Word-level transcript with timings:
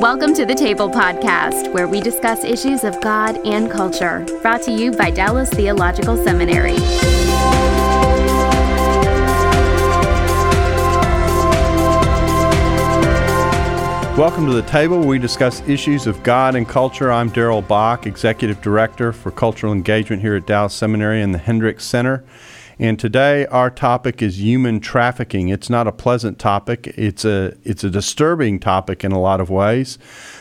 Welcome 0.00 0.34
to 0.34 0.44
the 0.44 0.54
Table 0.54 0.90
Podcast, 0.90 1.72
where 1.72 1.88
we 1.88 2.02
discuss 2.02 2.44
issues 2.44 2.84
of 2.84 3.00
God 3.00 3.38
and 3.46 3.70
culture. 3.70 4.26
Brought 4.42 4.60
to 4.64 4.70
you 4.70 4.92
by 4.92 5.10
Dallas 5.10 5.48
Theological 5.48 6.22
Seminary. 6.22 6.74
Welcome 14.18 14.46
to 14.46 14.52
the 14.52 14.64
table 14.66 15.00
we 15.00 15.18
discuss 15.18 15.66
issues 15.66 16.06
of 16.06 16.22
God 16.22 16.56
and 16.56 16.68
culture. 16.68 17.10
I'm 17.10 17.30
Darrell 17.30 17.62
Bock, 17.62 18.06
Executive 18.06 18.60
Director 18.60 19.14
for 19.14 19.30
Cultural 19.30 19.72
Engagement 19.72 20.20
here 20.20 20.36
at 20.36 20.44
Dallas 20.44 20.74
Seminary 20.74 21.22
and 21.22 21.32
the 21.32 21.38
Hendricks 21.38 21.86
Center. 21.86 22.22
And 22.78 22.98
today 22.98 23.46
our 23.46 23.70
topic 23.70 24.20
is 24.20 24.38
human 24.38 24.80
trafficking. 24.80 25.48
It's 25.48 25.70
not 25.70 25.86
a 25.86 25.92
pleasant 25.92 26.38
topic. 26.38 26.88
It's 26.88 27.24
a 27.24 27.54
it's 27.64 27.84
a 27.84 27.90
disturbing 27.90 28.60
topic 28.60 29.02
in 29.02 29.12
a 29.12 29.20
lot 29.20 29.40
of 29.40 29.48
ways. 29.48 29.98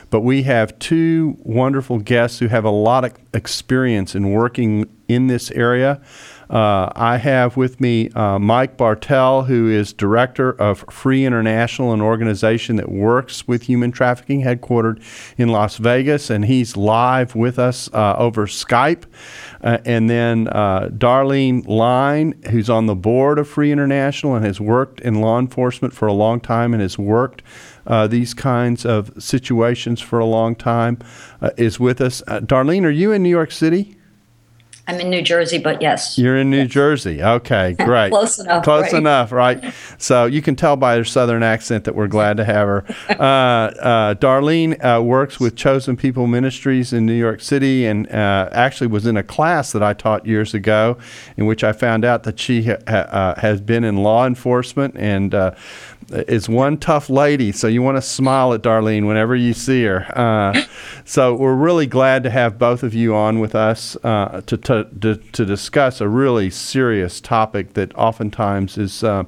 But 0.09 0.19
we 0.19 0.43
have 0.43 0.77
two 0.77 1.37
wonderful 1.39 1.99
guests 1.99 2.39
who 2.39 2.47
have 2.47 2.65
a 2.65 2.69
lot 2.69 3.05
of 3.05 3.13
experience 3.33 4.15
in 4.15 4.31
working 4.31 4.89
in 5.07 5.27
this 5.27 5.49
area. 5.51 6.01
Uh, 6.49 6.91
I 6.95 7.17
have 7.17 7.57
with 7.57 7.81
me 7.81 8.09
uh, 8.11 8.37
Mike 8.37 8.77
Bartel, 8.77 9.43
who 9.43 9.67
is 9.67 9.93
director 9.93 10.51
of 10.51 10.85
Free 10.91 11.25
International, 11.25 11.91
an 11.91 12.01
organization 12.01 12.75
that 12.75 12.89
works 12.89 13.47
with 13.47 13.63
human 13.63 13.91
trafficking, 13.91 14.43
headquartered 14.43 15.01
in 15.37 15.49
Las 15.49 15.77
Vegas, 15.77 16.29
and 16.29 16.45
he's 16.45 16.77
live 16.77 17.35
with 17.35 17.57
us 17.57 17.89
uh, 17.93 18.15
over 18.17 18.45
Skype. 18.45 19.03
Uh, 19.63 19.77
and 19.85 20.09
then 20.09 20.47
uh, 20.49 20.89
Darlene 20.91 21.67
Line, 21.67 22.41
who's 22.51 22.69
on 22.69 22.85
the 22.85 22.95
board 22.95 23.39
of 23.39 23.47
Free 23.47 23.71
International 23.71 24.35
and 24.35 24.45
has 24.45 24.59
worked 24.59 24.99
in 25.01 25.21
law 25.21 25.39
enforcement 25.39 25.93
for 25.93 26.07
a 26.07 26.13
long 26.13 26.39
time 26.39 26.73
and 26.73 26.81
has 26.81 26.97
worked 26.97 27.41
uh, 27.87 28.07
these 28.07 28.33
kinds 28.33 28.85
of 28.85 29.11
situations 29.21 30.01
for 30.01 30.19
a 30.19 30.25
long 30.25 30.55
time, 30.55 30.97
is 31.57 31.79
with 31.79 32.01
us. 32.01 32.21
Darlene, 32.27 32.83
are 32.83 32.89
you 32.89 33.11
in 33.11 33.21
New 33.21 33.29
York 33.29 33.51
City? 33.51 33.94
I'm 34.87 34.99
in 34.99 35.09
New 35.09 35.23
Jersey, 35.23 35.57
but 35.57 35.81
yes. 35.81 36.15
You're 36.15 36.37
in 36.37 36.51
New 36.51 36.67
Jersey. 36.67 37.23
Okay, 37.23 37.73
great. 37.79 38.11
Close 38.11 38.37
enough. 38.37 38.63
Close 38.63 38.83
right? 38.83 38.93
enough, 38.93 39.31
right? 39.31 39.73
So 39.97 40.25
you 40.25 40.43
can 40.43 40.55
tell 40.55 40.75
by 40.75 40.97
her 40.97 41.03
southern 41.03 41.41
accent 41.41 41.85
that 41.85 41.95
we're 41.95 42.07
glad 42.07 42.37
to 42.37 42.45
have 42.45 42.67
her. 42.67 42.85
Uh, 43.25 43.71
uh, 43.79 44.13
Darlene 44.15 44.83
uh, 44.83 45.01
works 45.01 45.39
with 45.39 45.55
Chosen 45.55 45.95
People 45.95 46.27
Ministries 46.27 46.91
in 46.91 47.05
New 47.05 47.13
York 47.13 47.39
City 47.39 47.85
and 47.85 48.11
uh, 48.11 48.49
actually 48.51 48.87
was 48.87 49.05
in 49.05 49.15
a 49.15 49.23
class 49.23 49.71
that 49.71 49.81
I 49.81 49.93
taught 49.93 50.25
years 50.25 50.53
ago 50.53 50.97
in 51.37 51.45
which 51.45 51.63
I 51.63 51.71
found 51.71 52.03
out 52.03 52.23
that 52.23 52.39
she 52.39 52.63
ha- 52.63 52.77
uh, 52.87 53.39
has 53.39 53.61
been 53.61 53.83
in 53.83 53.97
law 53.97 54.27
enforcement 54.27 54.95
and 54.97 55.33
uh, 55.33 55.51
is 56.09 56.47
one 56.47 56.77
tough 56.77 57.09
lady, 57.09 57.51
so 57.51 57.67
you 57.67 57.81
want 57.81 57.97
to 57.97 58.01
smile 58.01 58.53
at 58.53 58.61
Darlene 58.61 59.07
whenever 59.07 59.35
you 59.35 59.53
see 59.53 59.83
her. 59.83 60.05
Uh, 60.17 60.63
so 61.05 61.33
we're 61.33 61.55
really 61.55 61.87
glad 61.87 62.23
to 62.23 62.29
have 62.29 62.59
both 62.59 62.83
of 62.83 62.93
you 62.93 63.15
on 63.15 63.39
with 63.39 63.55
us 63.55 63.97
uh, 64.03 64.41
to, 64.45 64.57
to, 64.57 64.87
to, 65.01 65.15
to, 65.15 65.45
discuss 65.45 66.01
a 66.01 66.07
really 66.07 66.49
serious 66.49 67.19
topic 67.19 67.73
that 67.73 67.95
oftentimes 67.95 68.77
is 68.77 69.03
uh, 69.03 69.23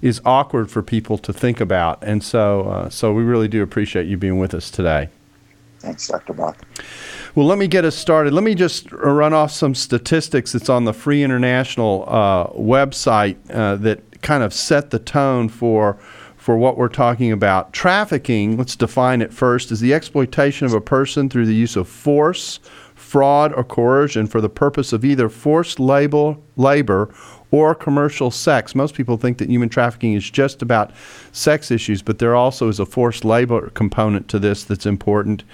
is 0.00 0.20
awkward 0.24 0.70
for 0.70 0.82
people 0.82 1.16
to 1.16 1.32
think 1.32 1.60
about, 1.60 2.02
and 2.02 2.22
so 2.24 2.62
uh, 2.62 2.88
so 2.88 3.12
we 3.12 3.22
really 3.22 3.48
do 3.48 3.62
appreciate 3.62 4.06
you 4.06 4.16
being 4.16 4.38
with 4.38 4.54
us 4.54 4.70
today. 4.70 5.08
Thanks, 5.78 6.06
Dr. 6.06 6.32
Bock. 6.32 6.64
Well, 7.34 7.46
let 7.46 7.58
me 7.58 7.66
get 7.66 7.84
us 7.84 7.96
started. 7.96 8.32
Let 8.32 8.44
me 8.44 8.54
just 8.54 8.92
run 8.92 9.32
off 9.32 9.50
some 9.50 9.74
statistics 9.74 10.52
that's 10.52 10.68
on 10.68 10.84
the 10.84 10.92
Free 10.92 11.24
International 11.24 12.04
uh, 12.06 12.46
website 12.48 13.36
uh, 13.50 13.76
that 13.76 14.11
kind 14.22 14.42
of 14.42 14.54
set 14.54 14.90
the 14.90 14.98
tone 14.98 15.48
for 15.48 15.98
for 16.42 16.56
what 16.56 16.76
we're 16.76 16.88
talking 16.88 17.30
about. 17.30 17.72
Trafficking, 17.72 18.56
let's 18.56 18.74
define 18.74 19.22
it 19.22 19.32
first, 19.32 19.70
is 19.70 19.78
the 19.78 19.94
exploitation 19.94 20.66
of 20.66 20.74
a 20.74 20.80
person 20.80 21.28
through 21.28 21.46
the 21.46 21.54
use 21.54 21.76
of 21.76 21.88
force, 21.88 22.58
fraud, 22.96 23.52
or 23.52 23.62
coercion 23.62 24.26
for 24.26 24.40
the 24.40 24.48
purpose 24.48 24.92
of 24.92 25.04
either 25.04 25.28
forced 25.28 25.78
labor, 25.78 26.36
labor 26.56 27.14
or 27.52 27.76
commercial 27.76 28.32
sex. 28.32 28.74
Most 28.74 28.96
people 28.96 29.16
think 29.16 29.38
that 29.38 29.50
human 29.50 29.68
trafficking 29.68 30.14
is 30.14 30.28
just 30.28 30.62
about 30.62 30.90
sex 31.30 31.70
issues, 31.70 32.02
but 32.02 32.18
there 32.18 32.34
also 32.34 32.68
is 32.68 32.80
a 32.80 32.86
forced 32.86 33.24
labor 33.24 33.70
component 33.70 34.26
to 34.28 34.40
this 34.40 34.64
that's 34.64 34.86
important. 34.86 35.44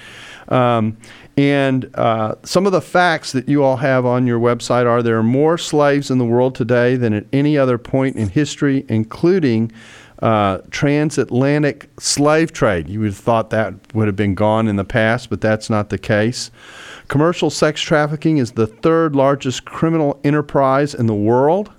Um, 0.49 0.97
and 1.37 1.91
uh, 1.95 2.35
some 2.43 2.67
of 2.67 2.73
the 2.73 2.81
facts 2.81 3.33
that 3.33 3.49
you 3.49 3.63
all 3.63 3.77
have 3.77 4.05
on 4.05 4.27
your 4.27 4.41
website 4.41 4.87
are 4.87 5.03
there 5.03 5.19
are 5.19 5.23
more 5.23 5.57
slaves 5.57 6.11
in 6.11 6.19
the 6.19 6.25
world 6.25 6.55
today 6.55 6.97
than 6.97 7.13
at 7.13 7.27
any 7.33 7.57
other 7.57 7.79
point 7.79 8.17
in 8.17 8.29
history, 8.29 8.85
including 8.89 9.71
uh, 10.21 10.59
transatlantic 10.71 11.91
slave 12.01 12.53
trade. 12.53 12.89
You 12.89 13.01
would 13.01 13.11
have 13.11 13.17
thought 13.17 13.51
that 13.51 13.75
would 13.95 14.09
have 14.09 14.17
been 14.17 14.35
gone 14.35 14.67
in 14.67 14.77
the 14.77 14.85
past, 14.85 15.31
but 15.31 15.41
that's 15.41 15.71
not 15.71 15.91
the 15.91 15.99
case. 15.99 16.51
Commercial 17.07 17.51
sex 17.51 17.81
trafficking 17.81 18.39
is 18.39 18.53
the 18.53 18.67
third 18.67 19.15
largest 19.15 19.65
criminal 19.65 20.19
enterprise 20.25 20.95
in 20.95 21.07
the 21.07 21.15
world. 21.15 21.71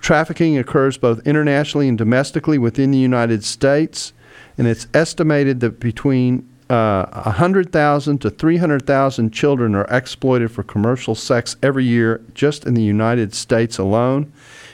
Trafficking 0.00 0.56
occurs 0.56 0.96
both 0.96 1.26
internationally 1.26 1.88
and 1.88 1.98
domestically 1.98 2.58
within 2.58 2.92
the 2.92 2.98
United 2.98 3.42
States, 3.42 4.12
and 4.56 4.68
it's 4.68 4.86
estimated 4.94 5.58
that 5.60 5.80
between 5.80 6.47
uh, 6.70 7.06
100,000 7.22 8.18
to 8.18 8.30
300,000 8.30 9.30
children 9.30 9.74
are 9.74 9.86
exploited 9.86 10.50
for 10.50 10.62
commercial 10.62 11.14
sex 11.14 11.56
every 11.62 11.84
year 11.84 12.20
just 12.34 12.66
in 12.66 12.74
the 12.74 12.82
United 12.82 13.34
States 13.34 13.78
alone. 13.78 14.32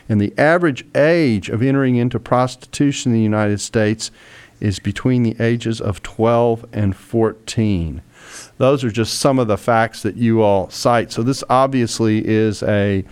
And 0.08 0.20
the 0.20 0.34
average 0.36 0.84
age 0.94 1.48
of 1.48 1.62
entering 1.62 1.96
into 1.96 2.18
prostitution 2.18 3.12
in 3.12 3.18
the 3.18 3.22
United 3.22 3.60
States 3.60 4.10
is 4.60 4.78
between 4.78 5.22
the 5.22 5.36
ages 5.40 5.80
of 5.80 6.02
12 6.02 6.66
and 6.72 6.96
14. 6.96 8.02
Those 8.58 8.84
are 8.84 8.90
just 8.90 9.18
some 9.18 9.38
of 9.38 9.48
the 9.48 9.58
facts 9.58 10.02
that 10.02 10.16
you 10.16 10.42
all 10.42 10.70
cite. 10.70 11.12
So, 11.12 11.22
this 11.22 11.44
obviously 11.50 12.26
is 12.26 12.62
a 12.62 13.04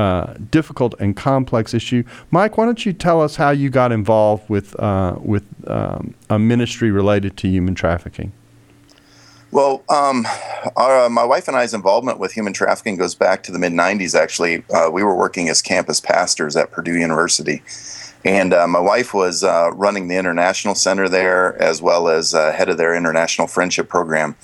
uh, 0.00 0.34
difficult 0.50 0.94
and 0.98 1.14
complex 1.14 1.74
issue. 1.74 2.02
Mike, 2.30 2.56
why 2.56 2.64
don't 2.64 2.86
you 2.86 2.92
tell 2.94 3.20
us 3.20 3.36
how 3.36 3.50
you 3.50 3.68
got 3.68 3.92
involved 3.92 4.48
with 4.48 4.78
uh, 4.80 5.14
with 5.20 5.44
um, 5.66 6.14
a 6.30 6.38
ministry 6.38 6.90
related 6.90 7.36
to 7.36 7.48
human 7.48 7.74
trafficking? 7.74 8.32
Well, 9.50 9.82
um, 9.90 10.26
our, 10.74 11.04
uh, 11.04 11.08
my 11.10 11.24
wife 11.24 11.48
and 11.48 11.56
I's 11.56 11.74
involvement 11.74 12.18
with 12.18 12.32
human 12.32 12.54
trafficking 12.54 12.96
goes 12.96 13.14
back 13.14 13.42
to 13.42 13.52
the 13.52 13.58
mid 13.58 13.72
'90s. 13.72 14.18
Actually, 14.18 14.64
uh, 14.72 14.88
we 14.90 15.04
were 15.04 15.14
working 15.14 15.50
as 15.50 15.60
campus 15.60 16.00
pastors 16.00 16.56
at 16.56 16.70
Purdue 16.70 16.98
University, 16.98 17.62
and 18.24 18.54
uh, 18.54 18.66
my 18.66 18.80
wife 18.80 19.12
was 19.12 19.44
running 19.44 20.08
the 20.08 20.16
international 20.16 20.74
center 20.74 21.10
there 21.10 21.60
as 21.60 21.82
well 21.82 22.08
as 22.08 22.32
head 22.32 22.70
of 22.70 22.78
their 22.78 22.94
international 22.94 23.46
friendship 23.46 23.90
program. 23.90 24.34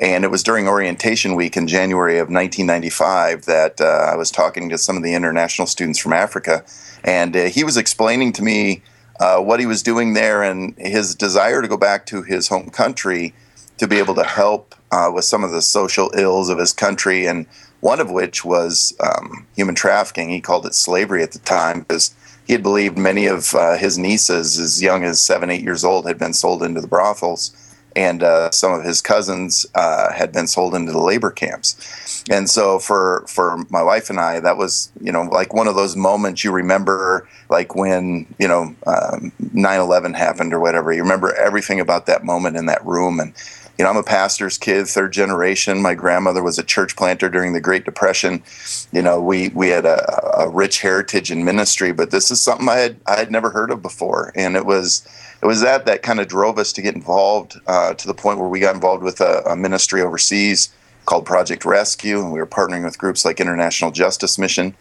And 0.00 0.24
it 0.24 0.30
was 0.30 0.42
during 0.42 0.68
orientation 0.68 1.34
week 1.34 1.56
in 1.56 1.66
January 1.66 2.18
of 2.18 2.28
1995 2.28 3.46
that 3.46 3.80
uh, 3.80 3.84
I 3.84 4.16
was 4.16 4.30
talking 4.30 4.68
to 4.68 4.78
some 4.78 4.96
of 4.96 5.02
the 5.02 5.14
international 5.14 5.66
students 5.66 5.98
from 5.98 6.12
Africa. 6.12 6.64
And 7.02 7.36
uh, 7.36 7.44
he 7.44 7.64
was 7.64 7.76
explaining 7.76 8.32
to 8.34 8.42
me 8.42 8.82
uh, 9.18 9.40
what 9.40 9.58
he 9.58 9.66
was 9.66 9.82
doing 9.82 10.14
there 10.14 10.42
and 10.42 10.76
his 10.78 11.14
desire 11.16 11.62
to 11.62 11.68
go 11.68 11.76
back 11.76 12.06
to 12.06 12.22
his 12.22 12.48
home 12.48 12.70
country 12.70 13.34
to 13.78 13.88
be 13.88 13.98
able 13.98 14.14
to 14.14 14.24
help 14.24 14.74
uh, 14.92 15.10
with 15.12 15.24
some 15.24 15.42
of 15.42 15.50
the 15.50 15.62
social 15.62 16.12
ills 16.16 16.48
of 16.48 16.58
his 16.58 16.72
country. 16.72 17.26
And 17.26 17.46
one 17.80 18.00
of 18.00 18.10
which 18.10 18.44
was 18.44 18.96
um, 19.00 19.46
human 19.56 19.74
trafficking. 19.74 20.28
He 20.30 20.40
called 20.40 20.66
it 20.66 20.74
slavery 20.74 21.22
at 21.22 21.32
the 21.32 21.38
time 21.40 21.80
because 21.80 22.14
he 22.46 22.52
had 22.52 22.62
believed 22.62 22.96
many 22.96 23.26
of 23.26 23.54
uh, 23.54 23.76
his 23.76 23.98
nieces, 23.98 24.58
as 24.58 24.82
young 24.82 25.04
as 25.04 25.20
seven, 25.20 25.50
eight 25.50 25.62
years 25.62 25.84
old, 25.84 26.06
had 26.06 26.18
been 26.18 26.32
sold 26.32 26.62
into 26.62 26.80
the 26.80 26.88
brothels 26.88 27.67
and 27.96 28.22
uh, 28.22 28.50
some 28.50 28.72
of 28.72 28.84
his 28.84 29.00
cousins 29.00 29.66
uh, 29.74 30.12
had 30.12 30.32
been 30.32 30.46
sold 30.46 30.74
into 30.74 30.92
the 30.92 31.00
labor 31.00 31.30
camps. 31.30 32.24
And 32.30 32.48
so 32.48 32.78
for 32.78 33.24
for 33.26 33.64
my 33.70 33.82
wife 33.82 34.10
and 34.10 34.20
I, 34.20 34.40
that 34.40 34.56
was 34.56 34.92
you 35.00 35.12
know 35.12 35.22
like 35.22 35.54
one 35.54 35.68
of 35.68 35.76
those 35.76 35.96
moments 35.96 36.44
you 36.44 36.52
remember, 36.52 37.28
like 37.48 37.74
when 37.74 38.26
you 38.38 38.48
know 38.48 38.74
um, 38.86 39.32
9/11 39.40 40.16
happened 40.16 40.52
or 40.52 40.60
whatever. 40.60 40.92
You 40.92 41.02
remember 41.02 41.34
everything 41.34 41.80
about 41.80 42.06
that 42.06 42.24
moment 42.24 42.56
in 42.56 42.66
that 42.66 42.84
room. 42.84 43.20
And 43.20 43.32
you 43.78 43.84
know, 43.84 43.90
I'm 43.90 43.96
a 43.96 44.02
pastor's 44.02 44.58
kid, 44.58 44.88
third 44.88 45.12
generation. 45.12 45.80
My 45.80 45.94
grandmother 45.94 46.42
was 46.42 46.58
a 46.58 46.64
church 46.64 46.96
planter 46.96 47.28
during 47.28 47.52
the 47.52 47.60
Great 47.60 47.84
Depression. 47.84 48.42
You 48.90 49.02
know, 49.02 49.20
we 49.20 49.50
we 49.50 49.68
had 49.68 49.86
a, 49.86 50.40
a 50.40 50.48
rich 50.48 50.80
heritage 50.80 51.30
in 51.30 51.44
ministry, 51.44 51.92
but 51.92 52.10
this 52.10 52.32
is 52.32 52.40
something 52.40 52.68
I 52.68 52.78
had 52.78 53.00
I 53.06 53.16
had 53.16 53.30
never 53.30 53.50
heard 53.50 53.70
of 53.70 53.80
before, 53.80 54.32
and 54.34 54.56
it 54.56 54.66
was 54.66 55.06
it 55.42 55.46
was 55.46 55.60
that 55.60 55.86
that 55.86 56.02
kind 56.02 56.20
of 56.20 56.28
drove 56.28 56.58
us 56.58 56.72
to 56.72 56.82
get 56.82 56.94
involved 56.94 57.58
uh, 57.66 57.94
to 57.94 58.06
the 58.06 58.14
point 58.14 58.38
where 58.38 58.48
we 58.48 58.60
got 58.60 58.74
involved 58.74 59.02
with 59.02 59.20
a, 59.20 59.42
a, 59.46 59.56
ministry 59.56 60.02
overseas 60.02 60.70
called 61.06 61.24
Project 61.24 61.64
Rescue, 61.64 62.20
and 62.20 62.32
we 62.32 62.38
were 62.38 62.46
partnering 62.46 62.84
with 62.84 62.98
groups 62.98 63.24
like 63.24 63.40
International 63.40 63.90
Justice 63.90 64.38
Mission, 64.38 64.74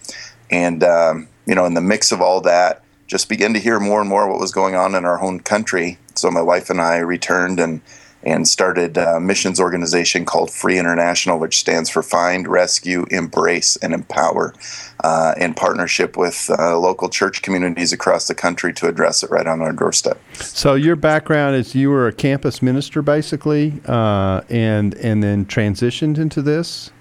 and 0.50 0.84
um, 0.84 1.28
you 1.46 1.56
know, 1.56 1.66
in 1.66 1.74
the 1.74 1.82
mix 1.82 2.12
of 2.12 2.22
all 2.22 2.42
that, 2.42 2.84
just 3.08 3.30
began 3.30 3.54
to 3.54 3.60
hear 3.60 3.80
more 3.80 4.02
and 4.02 4.10
more 4.10 4.30
what 4.30 4.40
was 4.40 4.52
going 4.52 4.76
on 4.76 4.96
in 4.96 5.06
our 5.06 5.22
own 5.22 5.40
country. 5.40 5.98
So 6.16 6.30
my 6.30 6.42
wife 6.42 6.70
and 6.70 6.82
I 6.82 6.98
returned 6.98 7.60
and 7.60 7.82
and 8.28 8.48
started 8.48 8.98
a 8.98 9.20
missions 9.20 9.60
organization 9.60 10.26
called 10.26 10.52
Free 10.52 10.78
International, 10.78 11.40
which 11.40 11.58
stands 11.58 11.90
for 11.90 12.04
Find, 12.04 12.48
Rescue, 12.48 13.06
Embrace, 13.10 13.78
and 13.78 13.94
Empower, 13.94 14.54
uh, 15.04 15.34
in 15.38 15.54
partnership 15.54 16.18
with 16.18 16.50
uh, 16.60 16.78
local 16.78 17.08
church 17.08 17.42
communities 17.42 17.94
across 17.94 18.28
the 18.28 18.36
country 18.36 18.74
to 18.74 18.88
address 18.88 19.24
it 19.24 19.30
right 19.32 19.48
on 19.48 19.62
our 19.62 19.72
doorstep. 19.72 20.20
So 20.34 20.76
your 20.76 20.98
background 20.98 21.56
is 21.56 21.74
you 21.74 21.90
were 21.90 22.08
a 22.08 22.14
campus 22.14 22.62
minister, 22.62 23.02
basically, 23.02 23.82
uh, 23.86 24.42
and 24.50 24.94
and 24.96 25.24
then 25.24 25.46
transitioned 25.46 26.18
into 26.18 26.42
this. 26.42 26.92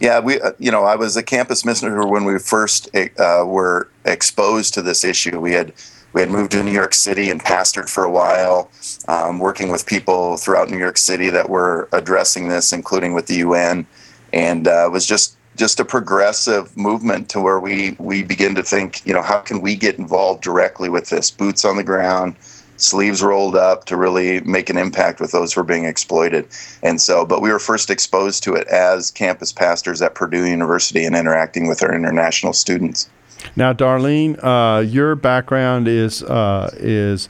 Yeah, 0.00 0.20
we, 0.20 0.40
uh, 0.40 0.52
you 0.58 0.70
know, 0.70 0.84
I 0.84 0.96
was 0.96 1.16
a 1.16 1.22
campus 1.22 1.64
minister 1.64 2.06
when 2.06 2.24
we 2.24 2.38
first 2.38 2.88
uh, 2.96 3.44
were 3.46 3.88
exposed 4.04 4.74
to 4.74 4.82
this 4.82 5.04
issue. 5.04 5.38
We 5.40 5.52
had 5.52 5.72
we 6.14 6.20
had 6.20 6.30
moved 6.30 6.52
to 6.52 6.62
New 6.62 6.70
York 6.70 6.94
City 6.94 7.28
and 7.28 7.42
pastored 7.42 7.88
for 7.88 8.04
a 8.04 8.10
while, 8.10 8.70
um, 9.08 9.40
working 9.40 9.70
with 9.70 9.84
people 9.84 10.36
throughout 10.36 10.70
New 10.70 10.78
York 10.78 10.96
City 10.96 11.28
that 11.28 11.50
were 11.50 11.88
addressing 11.92 12.48
this, 12.48 12.72
including 12.72 13.14
with 13.14 13.26
the 13.26 13.36
UN, 13.36 13.84
and 14.32 14.66
uh, 14.66 14.88
was 14.90 15.06
just 15.06 15.36
just 15.56 15.78
a 15.78 15.84
progressive 15.84 16.76
movement 16.76 17.28
to 17.28 17.40
where 17.40 17.60
we 17.60 17.96
we 17.98 18.22
begin 18.22 18.54
to 18.54 18.62
think, 18.62 19.04
you 19.06 19.12
know, 19.12 19.22
how 19.22 19.40
can 19.40 19.60
we 19.60 19.74
get 19.76 19.98
involved 19.98 20.42
directly 20.42 20.88
with 20.88 21.10
this, 21.10 21.30
boots 21.30 21.64
on 21.64 21.76
the 21.76 21.84
ground, 21.84 22.36
sleeves 22.76 23.22
rolled 23.22 23.56
up 23.56 23.84
to 23.86 23.96
really 23.96 24.40
make 24.40 24.70
an 24.70 24.76
impact 24.76 25.20
with 25.20 25.32
those 25.32 25.52
who 25.52 25.60
are 25.60 25.64
being 25.64 25.84
exploited. 25.84 26.46
And 26.82 27.00
so, 27.00 27.24
but 27.24 27.42
we 27.42 27.50
were 27.50 27.58
first 27.58 27.90
exposed 27.90 28.42
to 28.44 28.54
it 28.54 28.66
as 28.68 29.10
campus 29.10 29.52
pastors 29.52 30.02
at 30.02 30.14
Purdue 30.14 30.46
University 30.46 31.04
and 31.04 31.16
interacting 31.16 31.68
with 31.68 31.82
our 31.82 31.94
international 31.94 32.52
students. 32.52 33.08
Now, 33.56 33.72
Darlene, 33.72 34.38
uh, 34.42 34.80
your 34.80 35.14
background 35.14 35.88
is 35.88 36.22
uh, 36.22 36.70
is 36.74 37.28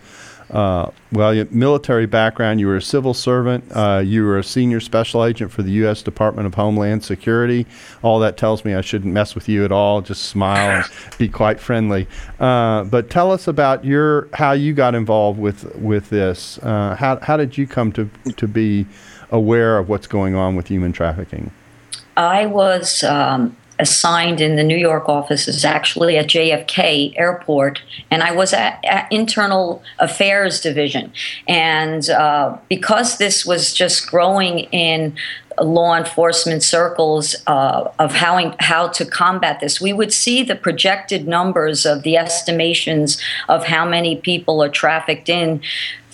uh, 0.51 0.91
well, 1.11 1.45
military 1.51 2.07
background. 2.07 2.61
You 2.61 2.69
were 2.69 2.77
a 2.77 2.83
civil 2.83 3.13
servant. 3.13 3.65
Uh, 3.73 4.03
you 4.05 4.25
were 4.25 4.39
a 4.39 4.45
senior 4.45 4.79
special 4.79 5.25
agent 5.25 5.51
for 5.51 5.63
the 5.63 5.73
U.S. 5.73 6.03
Department 6.03 6.47
of 6.47 6.55
Homeland 6.55 7.03
Security. 7.03 7.67
All 8.03 8.21
that 8.21 8.37
tells 8.37 8.65
me 8.65 8.75
I 8.75 8.81
shouldn't 8.81 9.13
mess 9.13 9.35
with 9.35 9.49
you 9.49 9.65
at 9.65 9.73
all. 9.73 10.01
Just 10.01 10.27
smile 10.27 10.83
and 10.83 10.85
be 11.19 11.29
quite 11.29 11.59
friendly. 11.59 12.07
Uh, 12.39 12.85
but 12.85 13.11
tell 13.11 13.33
us 13.33 13.49
about 13.49 13.85
your 13.85 14.29
how 14.33 14.53
you 14.53 14.75
got 14.75 14.95
involved 14.95 15.39
with 15.39 15.75
with 15.77 16.11
this. 16.11 16.59
Uh, 16.59 16.95
how 16.95 17.19
how 17.21 17.37
did 17.37 17.59
you 17.59 17.67
come 17.67 17.91
to 17.93 18.09
to 18.37 18.47
be 18.47 18.87
aware 19.31 19.79
of 19.79 19.89
what's 19.89 20.07
going 20.07 20.35
on 20.35 20.55
with 20.55 20.69
human 20.69 20.93
trafficking? 20.93 21.51
I 22.17 22.47
was 22.47 23.03
um, 23.03 23.57
assigned 23.79 24.41
in 24.41 24.57
the 24.57 24.65
New 24.65 24.77
York 24.77 25.09
office 25.09 25.49
is 25.49 25.65
actually 25.65 26.17
at 26.17 26.27
JFK 26.27 27.19
Airport, 27.19 27.83
and 28.11 28.23
I 28.23 28.33
was 28.33 28.53
at, 28.53 28.85
at 28.85 29.11
Internal 29.11 29.83
Affairs 29.99 30.61
Division. 30.61 31.13
And 31.49 32.09
uh, 32.11 32.57
because 32.69 33.19
this 33.19 33.45
was 33.45 33.73
just 33.73 34.11
growing 34.11 34.61
in 34.71 35.17
law 35.63 35.97
enforcement 35.97 36.63
circles 36.63 37.37
uh, 37.47 37.91
of 37.99 38.13
how 38.13 38.55
how 38.61 38.89
to 38.89 39.05
combat 39.05 39.61
this. 39.61 39.81
We 39.81 39.93
would 39.93 40.13
see 40.13 40.43
the 40.43 40.57
projected 40.57 41.29
numbers 41.29 41.87
of 41.87 42.03
the 42.03 42.17
estimations 42.17 43.21
of 43.49 43.65
how 43.65 43.89
many 43.89 44.17
people 44.17 44.63
are 44.63 44.69
trafficked 44.69 45.29
in 45.29 45.63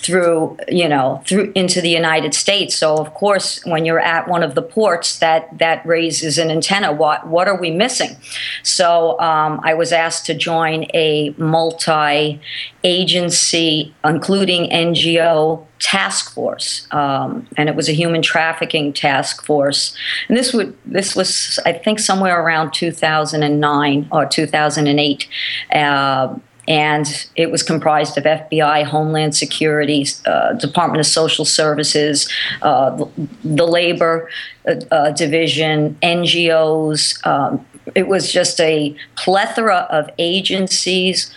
through 0.03 0.59
you 0.69 0.89
know 0.89 1.23
through 1.27 1.53
into 1.55 1.81
the 1.81 1.91
United 1.91 2.35
States. 2.35 2.77
So 2.77 2.97
of 2.97 3.15
course, 3.15 3.65
when 3.65 3.85
you're 3.85 4.01
at 4.01 4.27
one 4.29 4.43
of 4.43 4.55
the 4.55 4.63
ports, 4.63 5.19
that 5.19 5.59
that 5.59 5.85
raises 5.87 6.39
an 6.39 6.51
antenna. 6.51 6.93
What 6.93 7.27
what 7.27 7.49
are 7.49 7.61
we 7.61 7.71
missing? 7.71 8.17
So 8.63 9.21
um, 9.21 9.61
I 9.63 9.75
was 9.75 9.93
asked 9.93 10.25
to 10.27 10.35
join 10.35 10.87
a 10.95 11.35
multi-agency, 11.37 13.95
including 14.05 14.71
NGO 14.71 15.67
task 15.79 16.35
force, 16.35 16.89
um, 16.93 17.47
and 17.57 17.69
it 17.69 17.77
was 17.77 17.89
a 17.89 17.93
human 17.93 18.23
trafficking 18.23 18.93
task 18.93 19.45
force. 19.45 19.97
And 20.29 20.37
this 20.37 20.53
would 20.55 20.77
this 20.87 21.15
was 21.15 21.61
I 21.67 21.73
think 21.73 21.99
somewhere 21.99 22.43
around 22.43 22.73
2009 22.73 24.09
or 24.11 24.27
2008. 24.27 25.29
Uh, 25.73 26.39
and 26.71 27.29
it 27.35 27.51
was 27.51 27.65
comprised 27.65 28.17
of 28.17 28.23
FBI, 28.23 28.85
Homeland 28.85 29.35
Security, 29.35 30.07
uh, 30.25 30.53
Department 30.53 31.01
of 31.01 31.07
Social 31.07 31.45
Services, 31.45 32.33
uh, 32.63 33.07
the, 33.43 33.67
Labor 33.67 34.31
uh, 34.69 34.77
uh 34.93 35.11
Division, 35.11 35.97
NGOs. 36.01 37.27
Um, 37.27 37.67
it 37.97 38.07
was 38.07 38.33
just 38.33 38.61
a 38.61 38.95
plethora 39.17 39.89
of 39.91 40.11
agencies 40.19 41.35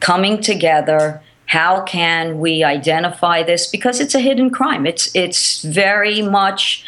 coming 0.00 0.40
together. 0.40 1.22
How 1.46 1.82
can 1.82 2.40
we 2.40 2.64
identify 2.64 3.44
this? 3.44 3.68
Because 3.68 4.00
it's 4.00 4.16
a 4.16 4.20
hidden 4.20 4.50
crime. 4.50 4.86
It's 4.86 5.08
it's 5.14 5.62
very 5.62 6.20
much 6.20 6.84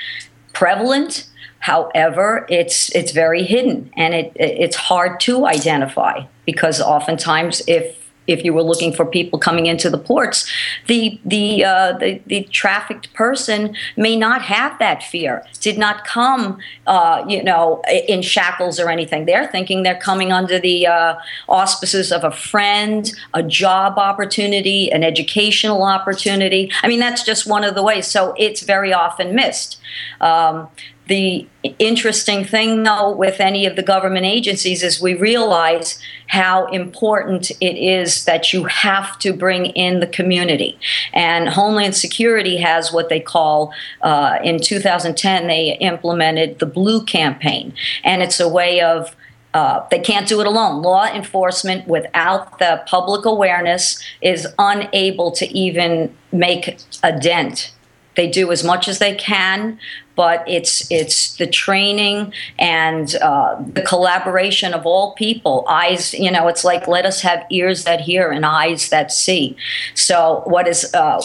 prevalent. 0.54 1.29
However, 1.60 2.46
it's 2.48 2.94
it's 2.94 3.12
very 3.12 3.44
hidden 3.44 3.90
and 3.96 4.14
it, 4.14 4.32
it's 4.34 4.76
hard 4.76 5.20
to 5.20 5.46
identify 5.46 6.24
because 6.44 6.80
oftentimes 6.80 7.62
if 7.66 8.00
if 8.26 8.44
you 8.44 8.54
were 8.54 8.62
looking 8.62 8.92
for 8.92 9.04
people 9.04 9.38
coming 9.38 9.66
into 9.66 9.90
the 9.90 9.98
ports, 9.98 10.50
the 10.86 11.20
the, 11.24 11.64
uh, 11.64 11.92
the 11.98 12.22
the 12.26 12.42
trafficked 12.44 13.12
person 13.12 13.74
may 13.96 14.16
not 14.16 14.42
have 14.42 14.78
that 14.78 15.02
fear. 15.02 15.44
Did 15.60 15.78
not 15.78 16.04
come, 16.04 16.58
uh, 16.86 17.24
you 17.28 17.42
know, 17.42 17.82
in 18.08 18.22
shackles 18.22 18.78
or 18.78 18.88
anything. 18.88 19.26
They're 19.26 19.48
thinking 19.48 19.82
they're 19.82 20.00
coming 20.00 20.32
under 20.32 20.58
the 20.58 20.86
uh, 20.86 21.14
auspices 21.48 22.12
of 22.12 22.24
a 22.24 22.30
friend, 22.30 23.10
a 23.34 23.42
job 23.42 23.98
opportunity, 23.98 24.90
an 24.90 25.02
educational 25.02 25.82
opportunity. 25.82 26.70
I 26.82 26.88
mean, 26.88 27.00
that's 27.00 27.24
just 27.24 27.46
one 27.46 27.64
of 27.64 27.74
the 27.74 27.82
ways. 27.82 28.06
So 28.06 28.34
it's 28.38 28.62
very 28.62 28.92
often 28.92 29.34
missed. 29.34 29.78
Um, 30.20 30.68
the 31.10 31.44
interesting 31.80 32.44
thing, 32.44 32.84
though, 32.84 33.10
with 33.10 33.40
any 33.40 33.66
of 33.66 33.74
the 33.74 33.82
government 33.82 34.26
agencies 34.26 34.84
is 34.84 35.02
we 35.02 35.14
realize 35.14 35.98
how 36.28 36.66
important 36.66 37.50
it 37.60 37.76
is 37.76 38.26
that 38.26 38.52
you 38.52 38.62
have 38.64 39.18
to 39.18 39.32
bring 39.32 39.66
in 39.66 39.98
the 39.98 40.06
community. 40.06 40.78
And 41.12 41.48
Homeland 41.48 41.96
Security 41.96 42.58
has 42.58 42.92
what 42.92 43.08
they 43.08 43.18
call, 43.18 43.74
uh, 44.02 44.38
in 44.44 44.60
2010, 44.60 45.48
they 45.48 45.76
implemented 45.80 46.60
the 46.60 46.66
Blue 46.66 47.04
Campaign. 47.04 47.74
And 48.04 48.22
it's 48.22 48.38
a 48.38 48.48
way 48.48 48.80
of 48.80 49.16
uh, 49.52 49.84
they 49.90 49.98
can't 49.98 50.28
do 50.28 50.40
it 50.40 50.46
alone. 50.46 50.80
Law 50.80 51.06
enforcement, 51.06 51.88
without 51.88 52.60
the 52.60 52.84
public 52.86 53.24
awareness, 53.24 54.00
is 54.22 54.46
unable 54.60 55.32
to 55.32 55.46
even 55.48 56.14
make 56.30 56.78
a 57.02 57.18
dent 57.18 57.72
they 58.16 58.28
do 58.28 58.50
as 58.52 58.64
much 58.64 58.88
as 58.88 58.98
they 58.98 59.14
can, 59.14 59.78
but 60.20 60.44
it's 60.46 60.86
it's 60.90 61.34
the 61.36 61.46
training 61.46 62.30
and 62.58 63.16
uh, 63.22 63.56
the 63.72 63.80
collaboration 63.80 64.74
of 64.74 64.84
all 64.84 65.14
people. 65.14 65.64
Eyes, 65.66 66.12
you 66.12 66.30
know, 66.30 66.46
it's 66.46 66.62
like 66.62 66.86
let 66.86 67.06
us 67.06 67.22
have 67.22 67.46
ears 67.48 67.84
that 67.84 68.02
hear 68.02 68.30
and 68.30 68.44
eyes 68.44 68.90
that 68.90 69.10
see. 69.10 69.56
So 69.94 70.42
what 70.44 70.68
is 70.68 70.92
uh, 70.92 71.22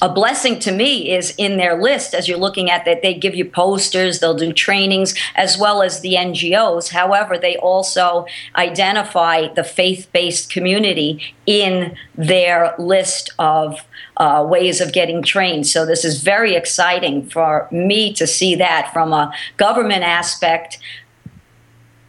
a 0.00 0.08
blessing 0.08 0.58
to 0.60 0.72
me 0.72 1.10
is 1.12 1.34
in 1.38 1.56
their 1.56 1.80
list 1.80 2.14
as 2.14 2.28
you're 2.28 2.38
looking 2.38 2.70
at 2.70 2.84
that. 2.84 3.02
They 3.02 3.14
give 3.14 3.34
you 3.34 3.44
posters 3.44 4.20
they'll 4.20 4.34
do 4.34 4.52
trainings 4.52 5.14
as 5.34 5.58
well 5.58 5.82
as 5.82 6.00
the 6.00 6.14
ngos 6.14 6.90
however 6.90 7.36
they 7.38 7.56
also 7.56 8.26
identify 8.56 9.48
the 9.48 9.64
faith-based 9.64 10.50
community 10.50 11.34
in 11.46 11.96
their 12.14 12.74
list 12.78 13.30
of 13.38 13.80
uh, 14.16 14.44
ways 14.48 14.80
of 14.80 14.92
getting 14.92 15.22
trained. 15.22 15.66
So 15.66 15.84
this 15.86 16.04
is 16.04 16.22
very 16.22 16.54
exciting 16.54 17.28
for 17.28 17.68
me 17.70 18.12
to 18.14 18.26
see 18.26 18.54
that 18.56 18.92
from 18.92 19.12
a 19.12 19.32
government 19.56 20.02
aspect 20.02 20.78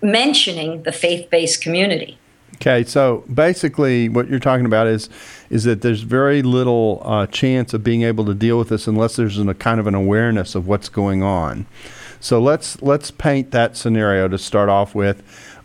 mentioning 0.01 0.84
the 0.84 0.92
faith-based 0.92 1.62
community. 1.62 2.20
Okay, 2.56 2.84
so 2.84 3.24
basically, 3.34 4.10
what 4.10 4.30
you're 4.30 4.39
talking 4.39 4.65
about 4.65 4.88
is 4.88 5.10
is 5.53 5.65
that 5.65 5.83
there's 5.83 6.01
very 6.01 6.41
little 6.41 7.00
uh, 7.05 7.27
chance 7.27 7.75
of 7.75 7.83
being 7.83 8.01
able 8.01 8.25
to 8.25 8.33
deal 8.33 8.57
with 8.57 8.69
this 8.69 8.88
unless 8.88 9.15
there's 9.17 9.38
an, 9.38 9.48
a 9.48 9.53
kind 9.53 9.79
of 9.79 9.86
an 9.86 9.93
awareness 9.93 10.55
of 10.55 10.67
what's 10.67 10.89
going 10.89 11.22
on. 11.22 11.67
So 12.19 12.41
let's 12.41 12.81
let's 12.81 13.12
paint 13.12 13.51
that 13.51 13.77
scenario 13.77 14.27
to 14.27 14.39
start 14.39 14.67
off 14.67 14.95
with. 14.95 15.22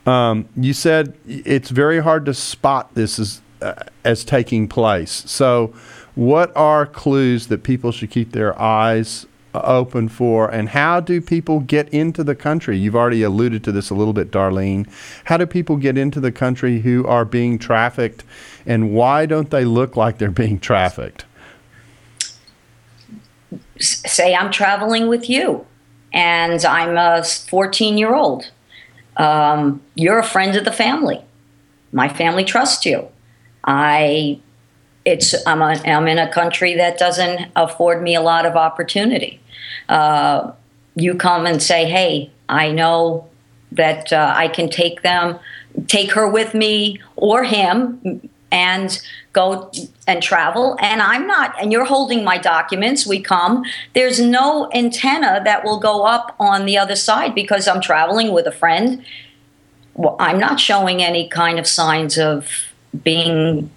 Um, 0.06 0.46
you 0.54 0.74
said 0.74 1.16
it's 1.26 1.70
very 1.70 2.00
hard 2.00 2.26
to 2.26 2.34
spot 2.34 2.94
this 2.94 3.18
as 3.18 3.40
uh, 3.62 3.84
as 4.04 4.24
taking 4.24 4.68
place. 4.68 5.10
So, 5.26 5.68
what 6.14 6.54
are 6.54 6.84
clues 6.84 7.46
that 7.46 7.62
people 7.62 7.90
should 7.90 8.10
keep 8.10 8.32
their 8.32 8.60
eyes 8.60 9.26
open 9.54 10.08
for, 10.08 10.50
and 10.50 10.68
how 10.68 11.00
do 11.00 11.20
people 11.22 11.60
get 11.60 11.88
into 11.88 12.22
the 12.22 12.34
country? 12.34 12.76
You've 12.76 12.94
already 12.94 13.22
alluded 13.22 13.64
to 13.64 13.72
this 13.72 13.88
a 13.88 13.94
little 13.94 14.12
bit, 14.12 14.30
Darlene. 14.30 14.86
How 15.24 15.38
do 15.38 15.46
people 15.46 15.76
get 15.76 15.96
into 15.96 16.20
the 16.20 16.30
country 16.30 16.80
who 16.80 17.06
are 17.06 17.24
being 17.24 17.58
trafficked, 17.58 18.24
and 18.68 18.92
why 18.92 19.24
don't 19.26 19.50
they 19.50 19.64
look 19.64 19.96
like 19.96 20.18
they're 20.18 20.30
being 20.30 20.60
trafficked? 20.60 21.24
Say 23.80 24.34
I'm 24.34 24.52
traveling 24.52 25.08
with 25.08 25.28
you, 25.30 25.66
and 26.12 26.64
I'm 26.64 26.96
a 26.96 27.24
14 27.24 27.96
year 27.96 28.14
old. 28.14 28.50
Um, 29.16 29.80
you're 29.94 30.18
a 30.18 30.24
friend 30.24 30.54
of 30.54 30.64
the 30.64 30.72
family. 30.72 31.24
My 31.92 32.08
family 32.08 32.44
trusts 32.44 32.84
you. 32.84 33.08
I 33.64 34.38
it's 35.04 35.34
I'm, 35.46 35.62
a, 35.62 35.80
I'm 35.86 36.06
in 36.06 36.18
a 36.18 36.30
country 36.30 36.74
that 36.74 36.98
doesn't 36.98 37.50
afford 37.56 38.02
me 38.02 38.14
a 38.14 38.20
lot 38.20 38.44
of 38.44 38.56
opportunity. 38.56 39.40
Uh, 39.88 40.52
you 40.94 41.14
come 41.14 41.46
and 41.46 41.62
say, 41.62 41.86
"Hey, 41.86 42.30
I 42.48 42.70
know 42.70 43.26
that 43.72 44.12
uh, 44.12 44.34
I 44.36 44.48
can 44.48 44.68
take 44.68 45.02
them, 45.02 45.38
take 45.86 46.12
her 46.12 46.28
with 46.28 46.52
me 46.52 47.00
or 47.16 47.44
him, 47.44 48.28
and 48.50 49.00
go 49.32 49.70
and 50.06 50.22
travel." 50.22 50.76
And 50.80 51.00
I'm 51.00 51.26
not, 51.26 51.54
and 51.60 51.72
you're 51.72 51.84
holding 51.84 52.24
my 52.24 52.38
documents. 52.38 53.06
We 53.06 53.20
come. 53.20 53.64
There's 53.94 54.20
no 54.20 54.68
antenna 54.74 55.40
that 55.44 55.64
will 55.64 55.78
go 55.78 56.04
up 56.04 56.34
on 56.38 56.66
the 56.66 56.76
other 56.76 56.96
side 56.96 57.34
because 57.34 57.68
I'm 57.68 57.80
traveling 57.80 58.32
with 58.32 58.46
a 58.46 58.52
friend. 58.52 59.04
Well, 59.94 60.16
I'm 60.18 60.38
not 60.38 60.60
showing 60.60 61.02
any 61.02 61.28
kind 61.28 61.58
of 61.58 61.66
signs 61.66 62.18
of 62.18 62.48
being 63.02 63.70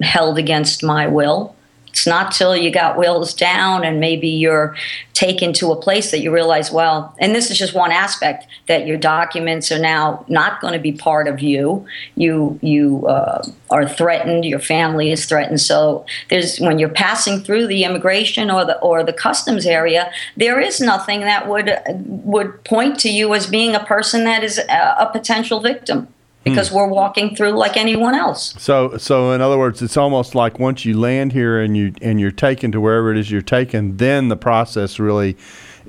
held 0.00 0.38
against 0.38 0.82
my 0.84 1.06
will. 1.06 1.55
It's 1.96 2.06
not 2.06 2.30
till 2.30 2.54
you 2.54 2.70
got 2.70 2.98
wills 2.98 3.32
down 3.32 3.82
and 3.82 4.00
maybe 4.00 4.28
you're 4.28 4.76
taken 5.14 5.54
to 5.54 5.72
a 5.72 5.76
place 5.76 6.10
that 6.10 6.20
you 6.20 6.30
realize, 6.30 6.70
well, 6.70 7.16
and 7.18 7.34
this 7.34 7.50
is 7.50 7.56
just 7.56 7.72
one 7.72 7.90
aspect 7.90 8.46
that 8.68 8.86
your 8.86 8.98
documents 8.98 9.72
are 9.72 9.78
now 9.78 10.22
not 10.28 10.60
going 10.60 10.74
to 10.74 10.78
be 10.78 10.92
part 10.92 11.26
of 11.26 11.40
you. 11.40 11.86
You 12.14 12.60
you 12.60 13.06
uh, 13.06 13.42
are 13.70 13.88
threatened. 13.88 14.44
Your 14.44 14.58
family 14.58 15.10
is 15.10 15.24
threatened. 15.24 15.62
So 15.62 16.04
there's 16.28 16.58
when 16.58 16.78
you're 16.78 16.90
passing 16.90 17.40
through 17.40 17.66
the 17.66 17.84
immigration 17.84 18.50
or 18.50 18.66
the 18.66 18.78
or 18.80 19.02
the 19.02 19.14
customs 19.14 19.64
area, 19.64 20.12
there 20.36 20.60
is 20.60 20.82
nothing 20.82 21.20
that 21.20 21.48
would 21.48 21.78
would 21.88 22.62
point 22.64 22.98
to 23.00 23.08
you 23.08 23.32
as 23.32 23.46
being 23.46 23.74
a 23.74 23.82
person 23.84 24.24
that 24.24 24.44
is 24.44 24.58
a, 24.58 24.96
a 24.98 25.08
potential 25.10 25.60
victim 25.60 26.08
because 26.46 26.70
we're 26.70 26.86
walking 26.86 27.34
through 27.34 27.50
like 27.50 27.76
anyone 27.76 28.14
else. 28.14 28.54
So, 28.58 28.96
so 28.98 29.32
in 29.32 29.40
other 29.40 29.58
words, 29.58 29.82
it's 29.82 29.96
almost 29.96 30.34
like 30.34 30.60
once 30.60 30.84
you 30.84 30.98
land 30.98 31.32
here 31.32 31.60
and 31.60 31.76
you 31.76 31.92
and 32.00 32.20
you're 32.20 32.30
taken 32.30 32.70
to 32.72 32.80
wherever 32.80 33.10
it 33.10 33.18
is 33.18 33.30
you're 33.30 33.42
taken, 33.42 33.96
then 33.96 34.28
the 34.28 34.36
process 34.36 35.00
really, 35.00 35.36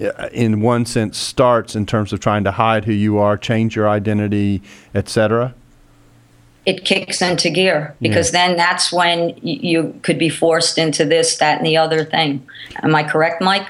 uh, 0.01 0.29
in 0.31 0.61
one 0.61 0.85
sense, 0.85 1.15
starts 1.15 1.75
in 1.75 1.85
terms 1.85 2.11
of 2.11 2.19
trying 2.19 2.43
to 2.43 2.51
hide 2.51 2.85
who 2.85 2.91
you 2.91 3.19
are, 3.19 3.37
change 3.37 3.75
your 3.75 3.87
identity, 3.87 4.63
etc. 4.95 5.53
It 6.65 6.83
kicks 6.83 7.21
into 7.21 7.51
gear 7.51 7.95
because 8.01 8.33
yeah. 8.33 8.47
then 8.47 8.57
that's 8.57 8.91
when 8.91 9.37
you 9.41 9.97
could 10.01 10.17
be 10.17 10.27
forced 10.27 10.79
into 10.79 11.05
this, 11.05 11.37
that, 11.37 11.59
and 11.59 11.65
the 11.65 11.77
other 11.77 12.03
thing. 12.03 12.45
Am 12.81 12.95
I 12.95 13.03
correct, 13.03 13.41
Mike? 13.41 13.67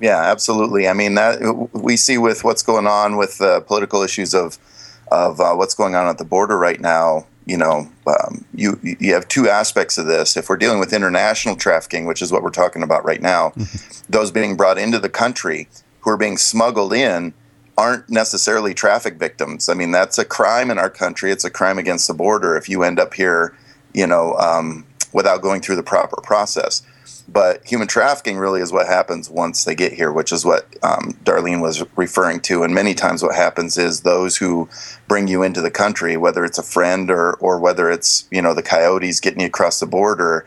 Yeah, 0.00 0.18
absolutely. 0.18 0.86
I 0.86 0.92
mean, 0.92 1.14
that 1.14 1.40
we 1.72 1.96
see 1.96 2.18
with 2.18 2.44
what's 2.44 2.62
going 2.62 2.86
on 2.86 3.16
with 3.16 3.38
the 3.38 3.62
political 3.62 4.02
issues 4.02 4.34
of 4.34 4.58
of 5.10 5.40
uh, 5.40 5.54
what's 5.54 5.74
going 5.74 5.94
on 5.94 6.08
at 6.08 6.18
the 6.18 6.24
border 6.24 6.56
right 6.56 6.80
now, 6.80 7.26
you 7.46 7.56
know, 7.56 7.90
um, 8.06 8.44
you 8.54 8.78
you 8.82 9.12
have 9.14 9.26
two 9.28 9.48
aspects 9.48 9.98
of 9.98 10.06
this. 10.06 10.36
If 10.36 10.48
we're 10.48 10.56
dealing 10.56 10.78
with 10.78 10.92
international 10.92 11.56
trafficking, 11.56 12.06
which 12.06 12.22
is 12.22 12.30
what 12.30 12.42
we're 12.42 12.50
talking 12.50 12.82
about 12.82 13.04
right 13.04 13.20
now, 13.20 13.50
mm-hmm. 13.50 14.04
those 14.08 14.30
being 14.30 14.56
brought 14.56 14.78
into 14.78 14.98
the 14.98 15.08
country 15.08 15.68
who 16.00 16.10
are 16.10 16.16
being 16.16 16.36
smuggled 16.36 16.92
in 16.92 17.34
aren't 17.76 18.08
necessarily 18.10 18.74
traffic 18.74 19.14
victims. 19.14 19.68
I 19.68 19.74
mean, 19.74 19.90
that's 19.90 20.18
a 20.18 20.24
crime 20.24 20.70
in 20.70 20.78
our 20.78 20.90
country. 20.90 21.30
It's 21.30 21.44
a 21.44 21.50
crime 21.50 21.78
against 21.78 22.06
the 22.08 22.14
border 22.14 22.56
if 22.56 22.68
you 22.68 22.82
end 22.82 23.00
up 23.00 23.14
here, 23.14 23.56
you 23.94 24.06
know, 24.06 24.34
um, 24.34 24.86
without 25.12 25.40
going 25.40 25.60
through 25.62 25.76
the 25.76 25.82
proper 25.82 26.20
process. 26.22 26.82
But 27.32 27.64
human 27.64 27.86
trafficking 27.86 28.38
really 28.38 28.60
is 28.60 28.72
what 28.72 28.86
happens 28.86 29.30
once 29.30 29.64
they 29.64 29.76
get 29.76 29.92
here, 29.92 30.10
which 30.10 30.32
is 30.32 30.44
what 30.44 30.66
um, 30.82 31.16
Darlene 31.22 31.60
was 31.60 31.84
referring 31.96 32.40
to. 32.40 32.64
And 32.64 32.74
many 32.74 32.92
times, 32.92 33.22
what 33.22 33.36
happens 33.36 33.78
is 33.78 34.00
those 34.00 34.36
who 34.36 34.68
bring 35.06 35.28
you 35.28 35.42
into 35.44 35.60
the 35.60 35.70
country, 35.70 36.16
whether 36.16 36.44
it's 36.44 36.58
a 36.58 36.62
friend 36.62 37.10
or 37.10 37.34
or 37.34 37.60
whether 37.60 37.88
it's 37.90 38.26
you 38.32 38.42
know 38.42 38.52
the 38.52 38.62
coyotes 38.62 39.20
getting 39.20 39.40
you 39.40 39.46
across 39.46 39.78
the 39.78 39.86
border, 39.86 40.46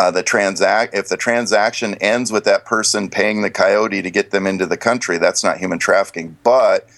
uh, 0.00 0.10
the 0.10 0.22
transact 0.22 0.94
if 0.94 1.08
the 1.08 1.16
transaction 1.16 1.94
ends 1.94 2.32
with 2.32 2.44
that 2.44 2.64
person 2.64 3.08
paying 3.08 3.42
the 3.42 3.50
coyote 3.50 4.02
to 4.02 4.10
get 4.10 4.30
them 4.32 4.46
into 4.46 4.66
the 4.66 4.76
country, 4.76 5.18
that's 5.18 5.44
not 5.44 5.58
human 5.58 5.78
trafficking. 5.78 6.36
But 6.42 6.88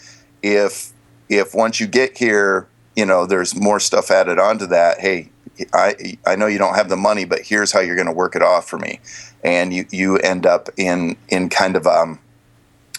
if 0.43 0.93
if 1.29 1.55
once 1.55 1.81
you 1.81 1.87
get 1.87 2.17
here, 2.17 2.67
you 2.97 3.05
know 3.05 3.27
there's 3.27 3.55
more 3.55 3.79
stuff 3.79 4.11
added 4.11 4.39
onto 4.39 4.67
that. 4.67 5.01
Hey, 5.01 5.31
I 5.73 6.19
I 6.27 6.37
know 6.37 6.47
you 6.47 6.59
don't 6.59 6.75
have 6.75 6.89
the 6.89 6.97
money, 6.97 7.25
but 7.25 7.41
here's 7.43 7.73
how 7.73 7.81
you're 7.81 7.97
going 7.97 8.07
to 8.07 8.13
work 8.13 8.37
it 8.37 8.43
off 8.43 8.69
for 8.69 8.79
me, 8.79 9.01
and 9.43 9.73
you 9.73 9.87
you 9.91 10.17
end 10.19 10.47
up 10.47 10.69
in 10.77 11.17
in 11.29 11.49
kind 11.49 11.77
of 11.77 11.87
um, 11.87 12.19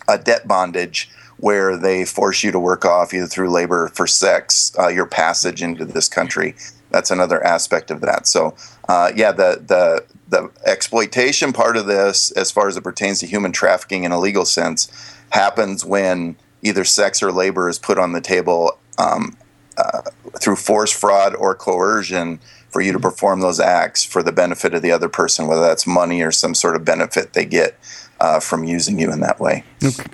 a 0.07 0.17
debt 0.17 0.47
bondage 0.47 1.09
where 1.37 1.77
they 1.77 2.03
force 2.05 2.43
you 2.43 2.51
to 2.51 2.59
work 2.59 2.83
off 2.83 3.13
either 3.13 3.25
through 3.25 3.49
labor 3.49 3.87
for 3.89 4.05
sex 4.05 4.73
uh, 4.77 4.87
your 4.87 5.05
passage 5.05 5.61
into 5.61 5.85
this 5.85 6.09
country. 6.09 6.55
That's 6.91 7.11
another 7.11 7.41
aspect 7.45 7.91
of 7.91 8.01
that. 8.01 8.27
So 8.27 8.55
uh, 8.87 9.11
yeah, 9.15 9.31
the 9.31 9.63
the 9.65 10.05
the 10.29 10.51
exploitation 10.65 11.53
part 11.53 11.77
of 11.77 11.85
this, 11.85 12.31
as 12.31 12.51
far 12.51 12.67
as 12.67 12.77
it 12.77 12.83
pertains 12.83 13.19
to 13.19 13.27
human 13.27 13.51
trafficking 13.51 14.03
in 14.03 14.11
a 14.11 14.19
legal 14.19 14.45
sense, 14.45 14.91
happens 15.31 15.85
when 15.85 16.35
either 16.61 16.83
sex 16.83 17.23
or 17.23 17.31
labor 17.31 17.69
is 17.69 17.79
put 17.79 17.97
on 17.97 18.11
the 18.11 18.21
table 18.21 18.77
um, 18.97 19.35
uh, 19.79 20.01
through 20.39 20.57
force, 20.57 20.91
fraud, 20.91 21.35
or 21.35 21.55
coercion 21.55 22.39
for 22.69 22.81
you 22.81 22.91
to 22.91 22.99
perform 22.99 23.39
those 23.39 23.59
acts 23.59 24.03
for 24.03 24.21
the 24.21 24.31
benefit 24.31 24.73
of 24.73 24.81
the 24.81 24.91
other 24.91 25.09
person, 25.09 25.47
whether 25.47 25.61
that's 25.61 25.87
money 25.87 26.21
or 26.21 26.31
some 26.31 26.53
sort 26.53 26.75
of 26.75 26.85
benefit 26.85 27.33
they 27.33 27.45
get 27.45 27.75
uh, 28.19 28.39
from 28.39 28.63
using 28.63 28.99
you 28.99 29.11
in 29.11 29.21
that 29.21 29.39
way. 29.39 29.63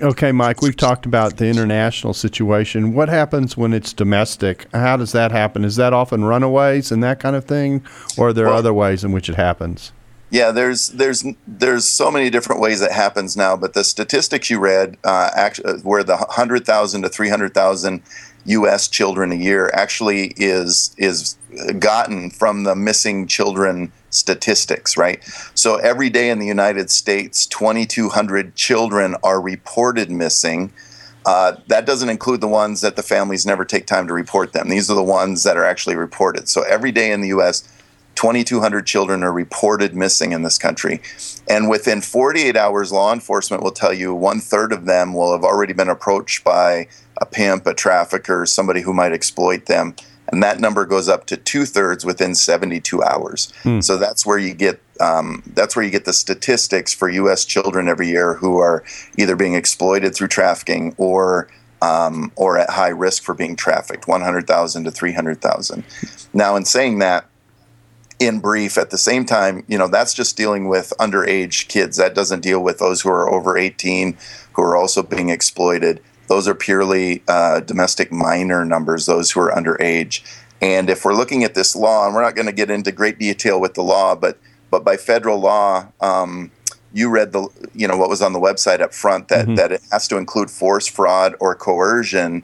Okay, 0.00 0.32
Mike, 0.32 0.62
we've 0.62 0.76
talked 0.76 1.06
about 1.06 1.36
the 1.36 1.46
international 1.46 2.14
situation. 2.14 2.94
What 2.94 3.08
happens 3.08 3.56
when 3.56 3.72
it's 3.72 3.92
domestic? 3.92 4.66
How 4.72 4.96
does 4.96 5.12
that 5.12 5.32
happen? 5.32 5.64
Is 5.64 5.76
that 5.76 5.92
often 5.92 6.24
runaways 6.24 6.92
and 6.92 7.02
that 7.02 7.20
kind 7.20 7.36
of 7.36 7.44
thing, 7.44 7.84
or 8.16 8.28
are 8.28 8.32
there 8.32 8.46
well, 8.46 8.56
other 8.56 8.72
ways 8.72 9.04
in 9.04 9.12
which 9.12 9.28
it 9.28 9.34
happens? 9.34 9.92
Yeah, 10.30 10.50
there's 10.50 10.88
there's 10.88 11.24
there's 11.46 11.84
so 11.84 12.10
many 12.10 12.30
different 12.30 12.60
ways 12.60 12.80
it 12.80 12.92
happens 12.92 13.36
now, 13.36 13.56
but 13.56 13.74
the 13.74 13.84
statistics 13.84 14.50
you 14.50 14.58
read, 14.58 14.96
uh, 15.04 15.30
actually, 15.34 15.80
where 15.80 16.02
the 16.02 16.16
hundred 16.16 16.64
thousand 16.64 17.02
to 17.02 17.08
three 17.08 17.28
hundred 17.28 17.54
thousand 17.54 18.02
U.S. 18.46 18.88
children 18.88 19.32
a 19.32 19.36
year 19.36 19.70
actually 19.74 20.32
is 20.36 20.94
is 20.98 21.36
gotten 21.78 22.30
from 22.30 22.64
the 22.64 22.76
missing 22.76 23.26
children 23.26 23.92
statistics, 24.10 24.96
right? 24.96 25.22
So 25.54 25.76
every 25.76 26.10
day 26.10 26.30
in 26.30 26.38
the 26.38 26.46
United 26.46 26.90
States, 26.90 27.46
2,200 27.46 28.54
children 28.54 29.16
are 29.22 29.40
reported 29.40 30.10
missing. 30.10 30.72
Uh, 31.24 31.56
that 31.66 31.86
doesn't 31.86 32.08
include 32.08 32.40
the 32.40 32.48
ones 32.48 32.80
that 32.82 32.96
the 32.96 33.02
families 33.02 33.44
never 33.44 33.64
take 33.64 33.86
time 33.86 34.06
to 34.06 34.14
report 34.14 34.52
them. 34.52 34.68
These 34.68 34.90
are 34.90 34.94
the 34.94 35.02
ones 35.02 35.42
that 35.42 35.56
are 35.56 35.64
actually 35.64 35.96
reported. 35.96 36.48
So 36.48 36.62
every 36.62 36.92
day 36.92 37.10
in 37.10 37.20
the 37.20 37.28
U.S., 37.28 37.68
2,200 38.14 38.86
children 38.86 39.22
are 39.22 39.32
reported 39.32 39.94
missing 39.94 40.32
in 40.32 40.42
this 40.42 40.56
country. 40.56 41.02
And 41.48 41.68
within 41.68 42.00
48 42.00 42.56
hours, 42.56 42.90
law 42.90 43.12
enforcement 43.12 43.62
will 43.62 43.72
tell 43.72 43.92
you 43.92 44.14
one 44.14 44.40
third 44.40 44.72
of 44.72 44.86
them 44.86 45.12
will 45.12 45.32
have 45.32 45.44
already 45.44 45.74
been 45.74 45.90
approached 45.90 46.42
by 46.42 46.88
a 47.18 47.26
pimp, 47.26 47.66
a 47.66 47.74
trafficker, 47.74 48.46
somebody 48.46 48.82
who 48.82 48.92
might 48.92 49.12
exploit 49.12 49.66
them. 49.66 49.94
And 50.28 50.42
that 50.42 50.58
number 50.58 50.84
goes 50.86 51.08
up 51.08 51.26
to 51.26 51.36
two 51.36 51.64
thirds 51.64 52.04
within 52.04 52.34
72 52.34 53.02
hours. 53.02 53.52
Hmm. 53.62 53.80
So 53.80 53.96
that's 53.96 54.26
where 54.26 54.38
you 54.38 54.54
get 54.54 54.80
um, 55.00 55.42
that's 55.54 55.76
where 55.76 55.84
you 55.84 55.90
get 55.90 56.06
the 56.06 56.12
statistics 56.12 56.92
for 56.92 57.08
U.S. 57.08 57.44
children 57.44 57.86
every 57.86 58.08
year 58.08 58.34
who 58.34 58.58
are 58.58 58.82
either 59.18 59.36
being 59.36 59.54
exploited 59.54 60.14
through 60.14 60.28
trafficking 60.28 60.94
or 60.96 61.48
um, 61.82 62.32
or 62.36 62.58
at 62.58 62.70
high 62.70 62.88
risk 62.88 63.22
for 63.22 63.34
being 63.34 63.54
trafficked, 63.54 64.08
100,000 64.08 64.84
to 64.84 64.90
300,000. 64.90 65.84
Now, 66.32 66.56
in 66.56 66.64
saying 66.64 67.00
that, 67.00 67.26
in 68.18 68.40
brief, 68.40 68.78
at 68.78 68.90
the 68.90 68.98
same 68.98 69.26
time, 69.26 69.62
you 69.68 69.76
know, 69.76 69.88
that's 69.88 70.14
just 70.14 70.36
dealing 70.36 70.68
with 70.68 70.92
underage 70.98 71.68
kids. 71.68 71.98
That 71.98 72.14
doesn't 72.14 72.40
deal 72.40 72.62
with 72.62 72.78
those 72.78 73.02
who 73.02 73.10
are 73.10 73.30
over 73.30 73.58
18 73.58 74.16
who 74.54 74.62
are 74.62 74.76
also 74.76 75.02
being 75.02 75.28
exploited. 75.28 76.02
Those 76.28 76.48
are 76.48 76.54
purely 76.54 77.22
uh, 77.28 77.60
domestic 77.60 78.10
minor 78.10 78.64
numbers, 78.64 79.06
those 79.06 79.30
who 79.30 79.40
are 79.40 79.52
underage. 79.52 80.22
And 80.60 80.88
if 80.88 81.04
we're 81.04 81.14
looking 81.14 81.44
at 81.44 81.54
this 81.54 81.76
law, 81.76 82.06
and 82.06 82.14
we're 82.14 82.22
not 82.22 82.34
going 82.34 82.46
to 82.46 82.52
get 82.52 82.70
into 82.70 82.92
great 82.92 83.18
detail 83.18 83.60
with 83.60 83.74
the 83.74 83.82
law, 83.82 84.14
but 84.14 84.38
but 84.70 84.84
by 84.84 84.96
federal 84.96 85.38
law, 85.38 85.88
um, 86.00 86.50
you 86.92 87.08
read 87.08 87.32
the 87.32 87.48
you 87.74 87.86
know 87.86 87.96
what 87.96 88.08
was 88.08 88.22
on 88.22 88.32
the 88.32 88.40
website 88.40 88.80
up 88.80 88.94
front 88.94 89.28
that 89.28 89.46
mm-hmm. 89.46 89.54
that 89.56 89.72
it 89.72 89.82
has 89.92 90.08
to 90.08 90.16
include 90.16 90.50
force, 90.50 90.86
fraud, 90.86 91.34
or 91.40 91.54
coercion 91.54 92.42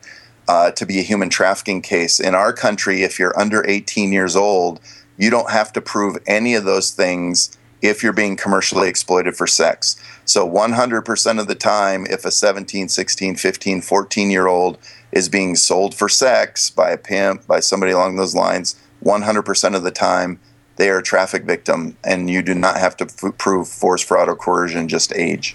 uh, 0.49 0.71
to 0.73 0.85
be 0.85 0.99
a 0.99 1.03
human 1.03 1.31
trafficking 1.31 1.81
case. 1.81 2.21
In 2.21 2.35
our 2.35 2.53
country, 2.53 3.03
if 3.03 3.19
you're 3.19 3.39
under 3.39 3.67
18 3.67 4.13
years 4.13 4.37
old, 4.37 4.81
you 5.17 5.31
don't 5.31 5.51
have 5.51 5.73
to 5.73 5.81
prove 5.81 6.19
any 6.27 6.55
of 6.55 6.65
those 6.65 6.91
things 6.91 7.57
if 7.83 8.03
you're 8.03 8.13
being 8.13 8.37
commercially 8.37 8.89
exploited 8.89 9.37
for 9.37 9.47
sex. 9.47 9.97
So 10.25 10.49
100% 10.49 11.41
of 11.41 11.49
the 11.49 11.55
time, 11.55 12.07
if 12.09 12.25
a 12.25 12.31
17, 12.31 12.89
16, 12.89 13.37
15, 13.37 13.83
14 13.83 14.31
year 14.31 14.47
old 14.47 14.79
is 15.11 15.29
being 15.29 15.57
sold 15.57 15.95
for 15.95 16.09
sex 16.09 16.71
by 16.71 16.91
a 16.91 16.97
pimp, 16.97 17.47
by 17.47 17.61
somebody 17.61 17.93
along 17.93 18.17
those 18.17 18.35
lines, 18.35 18.77
100% 19.05 19.75
of 19.75 19.83
the 19.83 19.91
time, 19.91 20.39
they 20.77 20.89
are 20.89 20.99
a 20.99 21.03
traffic 21.03 21.45
victim, 21.45 21.97
and 22.03 22.31
you 22.31 22.41
do 22.41 22.55
not 22.55 22.79
have 22.79 22.97
to 22.97 23.05
f- 23.05 23.37
prove 23.37 23.69
force, 23.69 24.03
fraud, 24.03 24.29
or 24.29 24.37
coercion, 24.37 24.89
just 24.89 25.13
age. 25.15 25.55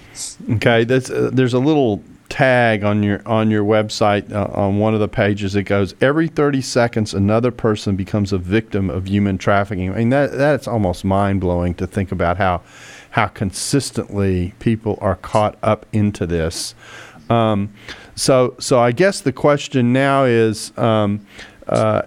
Okay, 0.51 0.83
uh, 0.83 1.29
there's 1.31 1.55
a 1.55 1.59
little 1.59 2.03
tag 2.29 2.83
on 2.83 3.03
your 3.03 3.21
on 3.25 3.49
your 3.49 3.63
website 3.63 4.31
uh, 4.31 4.47
on 4.51 4.79
one 4.79 4.93
of 4.93 4.99
the 4.99 5.07
pages 5.07 5.55
it 5.55 5.63
goes 5.63 5.95
every 6.01 6.27
30 6.27 6.61
seconds 6.61 7.13
another 7.13 7.51
person 7.51 7.95
becomes 7.95 8.33
a 8.33 8.37
victim 8.37 8.89
of 8.89 9.07
human 9.07 9.37
trafficking. 9.37 9.91
I 9.91 9.97
mean 9.97 10.09
that 10.09 10.31
that's 10.31 10.67
almost 10.67 11.05
mind-blowing 11.05 11.75
to 11.75 11.87
think 11.87 12.11
about 12.11 12.37
how 12.37 12.61
how 13.11 13.27
consistently 13.27 14.53
people 14.59 14.97
are 15.01 15.15
caught 15.15 15.57
up 15.63 15.85
into 15.93 16.27
this. 16.27 16.75
Um, 17.29 17.73
so 18.15 18.55
so 18.59 18.79
I 18.79 18.91
guess 18.91 19.21
the 19.21 19.33
question 19.33 19.93
now 19.93 20.25
is 20.25 20.77
um, 20.77 21.25
uh, 21.67 22.03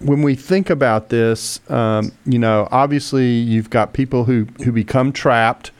when 0.00 0.22
we 0.22 0.34
think 0.34 0.70
about 0.70 1.08
this, 1.08 1.60
um, 1.70 2.12
you 2.26 2.38
know, 2.38 2.68
obviously 2.70 3.26
you've 3.26 3.70
got 3.70 3.92
people 3.92 4.24
who, 4.24 4.46
who 4.64 4.72
become 4.72 5.12
trapped. 5.12 5.70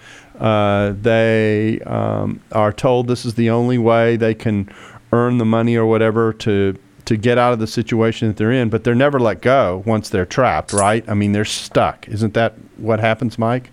Uh, 0.40 0.94
they 1.00 1.80
um, 1.80 2.40
are 2.52 2.73
told 2.73 3.06
this 3.06 3.25
is 3.25 3.35
the 3.35 3.50
only 3.50 3.76
way 3.76 4.16
they 4.16 4.35
can 4.35 4.73
earn 5.12 5.38
the 5.38 5.44
money 5.44 5.76
or 5.76 5.87
whatever 5.87 6.32
to 6.32 6.76
to 7.04 7.16
get 7.16 7.38
out 7.38 7.52
of 7.52 7.59
the 7.59 7.66
situation 7.66 8.28
that 8.28 8.37
they're 8.37 8.52
in, 8.52 8.68
but 8.68 8.85
they're 8.85 8.94
never 8.94 9.18
let 9.18 9.40
go 9.40 9.82
once 9.85 10.11
they're 10.11 10.26
trapped, 10.26 10.73
right? 10.73 11.04
I 11.09 11.14
mean, 11.14 11.32
they're 11.32 11.44
stuck. 11.44 12.06
Isn't 12.09 12.35
that 12.35 12.54
what 12.76 13.00
happens, 13.00 13.37
Mike? 13.37 13.70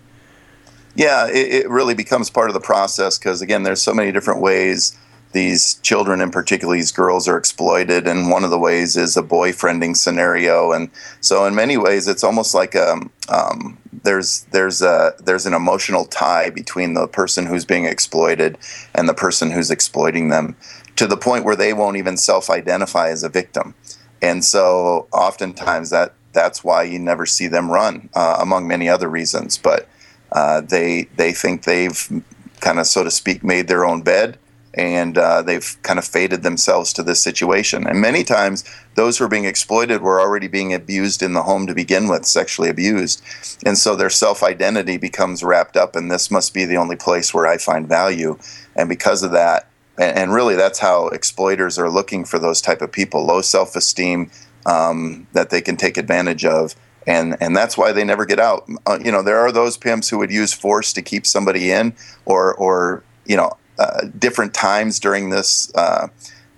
Yeah, 0.96 1.28
it, 1.28 1.52
it 1.52 1.68
really 1.70 1.94
becomes 1.94 2.30
part 2.30 2.50
of 2.50 2.54
the 2.54 2.60
process 2.60 3.16
because 3.16 3.40
again, 3.40 3.62
there's 3.62 3.80
so 3.80 3.94
many 3.94 4.10
different 4.10 4.40
ways 4.40 4.98
these 5.32 5.74
children 5.82 6.20
and 6.20 6.32
particularly 6.32 6.78
these 6.78 6.92
girls 6.92 7.28
are 7.28 7.36
exploited 7.36 8.06
and 8.06 8.30
one 8.30 8.44
of 8.44 8.50
the 8.50 8.58
ways 8.58 8.96
is 8.96 9.16
a 9.16 9.22
boyfriending 9.22 9.96
scenario. 9.96 10.72
And 10.72 10.90
so 11.20 11.44
in 11.44 11.54
many 11.54 11.76
ways 11.76 12.08
it's 12.08 12.24
almost 12.24 12.54
like 12.54 12.74
um, 12.74 13.10
um, 13.28 13.78
there's 14.04 14.46
there's 14.52 14.80
a 14.80 15.14
there's 15.18 15.46
an 15.46 15.54
emotional 15.54 16.06
tie 16.06 16.50
between 16.50 16.94
the 16.94 17.06
person 17.06 17.46
who's 17.46 17.64
being 17.64 17.84
exploited 17.84 18.58
and 18.94 19.08
the 19.08 19.14
person 19.14 19.50
who's 19.50 19.70
exploiting 19.70 20.30
them 20.30 20.56
to 20.96 21.06
the 21.06 21.16
point 21.16 21.44
where 21.44 21.56
they 21.56 21.72
won't 21.72 21.96
even 21.96 22.16
self-identify 22.16 23.08
as 23.08 23.22
a 23.22 23.28
victim. 23.28 23.74
And 24.22 24.44
so 24.44 25.08
oftentimes 25.12 25.90
that 25.90 26.14
that's 26.32 26.64
why 26.64 26.84
you 26.84 26.98
never 26.98 27.26
see 27.26 27.48
them 27.48 27.70
run 27.70 28.08
uh, 28.14 28.38
among 28.40 28.66
many 28.66 28.88
other 28.88 29.08
reasons. 29.08 29.58
But 29.58 29.88
uh, 30.32 30.62
they 30.62 31.08
they 31.16 31.32
think 31.32 31.64
they've 31.64 32.22
kind 32.60 32.78
of 32.78 32.86
so 32.86 33.04
to 33.04 33.10
speak 33.10 33.44
made 33.44 33.68
their 33.68 33.84
own 33.84 34.02
bed 34.02 34.38
and 34.78 35.18
uh, 35.18 35.42
they've 35.42 35.76
kind 35.82 35.98
of 35.98 36.04
faded 36.04 36.44
themselves 36.44 36.92
to 36.92 37.02
this 37.02 37.20
situation. 37.20 37.84
And 37.86 38.00
many 38.00 38.22
times, 38.22 38.64
those 38.94 39.18
who 39.18 39.24
are 39.24 39.28
being 39.28 39.44
exploited 39.44 40.02
were 40.02 40.20
already 40.20 40.46
being 40.46 40.72
abused 40.72 41.20
in 41.20 41.32
the 41.32 41.42
home 41.42 41.66
to 41.66 41.74
begin 41.74 42.08
with, 42.08 42.24
sexually 42.24 42.70
abused. 42.70 43.20
And 43.66 43.76
so 43.76 43.96
their 43.96 44.08
self 44.08 44.42
identity 44.44 44.96
becomes 44.96 45.42
wrapped 45.42 45.76
up 45.76 45.96
in 45.96 46.08
this 46.08 46.30
must 46.30 46.54
be 46.54 46.64
the 46.64 46.76
only 46.76 46.94
place 46.94 47.34
where 47.34 47.48
I 47.48 47.58
find 47.58 47.88
value. 47.88 48.38
And 48.76 48.88
because 48.88 49.24
of 49.24 49.32
that, 49.32 49.68
and, 49.98 50.32
really 50.32 50.54
that's 50.54 50.78
how 50.78 51.08
exploiters 51.08 51.76
are 51.76 51.90
looking 51.90 52.24
for 52.24 52.38
those 52.38 52.60
type 52.60 52.80
of 52.80 52.92
people 52.92 53.26
low 53.26 53.40
self 53.40 53.74
esteem 53.74 54.30
um, 54.64 55.26
that 55.32 55.50
they 55.50 55.60
can 55.60 55.76
take 55.76 55.96
advantage 55.96 56.44
of. 56.44 56.76
And, 57.04 57.36
and 57.40 57.56
that's 57.56 57.76
why 57.76 57.90
they 57.90 58.04
never 58.04 58.24
get 58.26 58.38
out. 58.38 58.68
Uh, 58.86 58.98
you 59.02 59.10
know, 59.10 59.22
there 59.22 59.38
are 59.38 59.50
those 59.50 59.76
pimps 59.76 60.08
who 60.08 60.18
would 60.18 60.30
use 60.30 60.52
force 60.52 60.92
to 60.92 61.02
keep 61.02 61.26
somebody 61.26 61.72
in, 61.72 61.94
or, 62.26 62.54
or 62.54 63.02
you 63.24 63.36
know, 63.36 63.50
uh, 63.78 64.06
different 64.18 64.54
times 64.54 64.98
during 64.98 65.30
this 65.30 65.72
uh, 65.74 66.08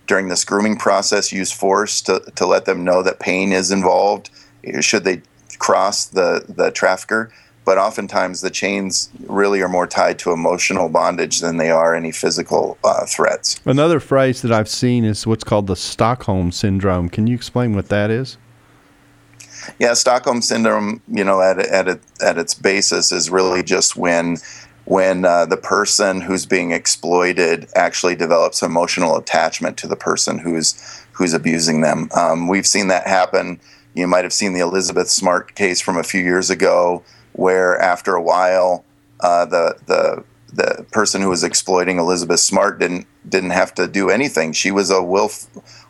during 0.07 0.29
this 0.29 0.45
grooming 0.45 0.77
process 0.77 1.33
use 1.33 1.53
force 1.53 2.01
to, 2.01 2.21
to 2.35 2.47
let 2.47 2.65
them 2.65 2.85
know 2.85 3.03
that 3.03 3.21
pain 3.21 3.53
is 3.53 3.71
involved 3.71 4.31
should 4.81 5.05
they 5.05 5.23
cross 5.59 6.07
the 6.07 6.45
the 6.49 6.71
trafficker 6.71 7.31
but 7.65 7.79
oftentimes 7.79 8.41
the 8.41 8.51
chains 8.51 9.11
really 9.27 9.61
are 9.63 9.69
more 9.69 9.87
tied 9.87 10.19
to 10.19 10.33
emotional 10.33 10.89
bondage 10.89 11.41
than 11.41 11.57
they 11.57 11.71
are 11.71 11.95
any 11.95 12.11
physical 12.11 12.79
uh, 12.83 13.05
threats. 13.07 13.61
Another 13.65 14.01
phrase 14.01 14.43
that 14.43 14.51
I've 14.51 14.69
seen 14.69 15.05
is 15.05 15.27
what's 15.27 15.45
called 15.45 15.67
the 15.67 15.77
Stockholm 15.77 16.53
syndrome. 16.53 17.09
Can 17.09 17.27
you 17.27 17.35
explain 17.37 17.77
what 17.77 17.89
that 17.89 18.11
is? 18.11 18.39
Yeah, 19.79 19.95
Stockholm 19.95 20.43
syndrome, 20.43 21.03
you 21.07 21.23
know, 21.23 21.41
at 21.43 21.59
at 21.59 22.01
at 22.21 22.39
its 22.39 22.55
basis 22.55 23.13
is 23.13 23.31
really 23.31 23.63
just 23.63 23.95
when 23.95 24.39
when 24.91 25.25
uh, 25.25 25.47
the 25.47 25.57
person 25.57 26.21
who's 26.21 26.45
being 26.45 26.73
exploited 26.73 27.69
actually 27.77 28.17
develops 28.17 28.61
emotional 28.61 29.17
attachment 29.17 29.77
to 29.77 29.87
the 29.87 29.95
person 29.95 30.37
who's 30.37 30.75
who's 31.13 31.33
abusing 31.33 31.81
them. 31.81 32.09
Um, 32.13 32.49
we've 32.49 32.67
seen 32.67 32.89
that 32.89 33.07
happen. 33.07 33.61
You 33.95 34.09
might 34.09 34.25
have 34.25 34.33
seen 34.33 34.53
the 34.53 34.59
Elizabeth 34.59 35.09
Smart 35.09 35.55
case 35.55 35.81
from 35.81 35.97
a 35.97 36.03
few 36.03 36.21
years 36.21 36.51
ago, 36.51 37.05
where 37.35 37.79
after 37.81 38.17
a 38.17 38.23
while, 38.23 38.85
uh, 39.21 39.45
the 39.45 39.77
the 39.87 40.25
the 40.53 40.85
person 40.91 41.23
who 41.23 41.29
was 41.29 41.45
exploiting 41.45 42.01
Elizabeth 42.01 42.41
Smart 42.41 42.81
didn't 42.81 43.07
didn't 43.29 43.51
have 43.51 43.73
to 43.75 43.87
do 43.87 44.11
anything. 44.11 44.53
She 44.53 44.73
was 44.73 44.91
a 44.91 45.01
will, 45.01 45.31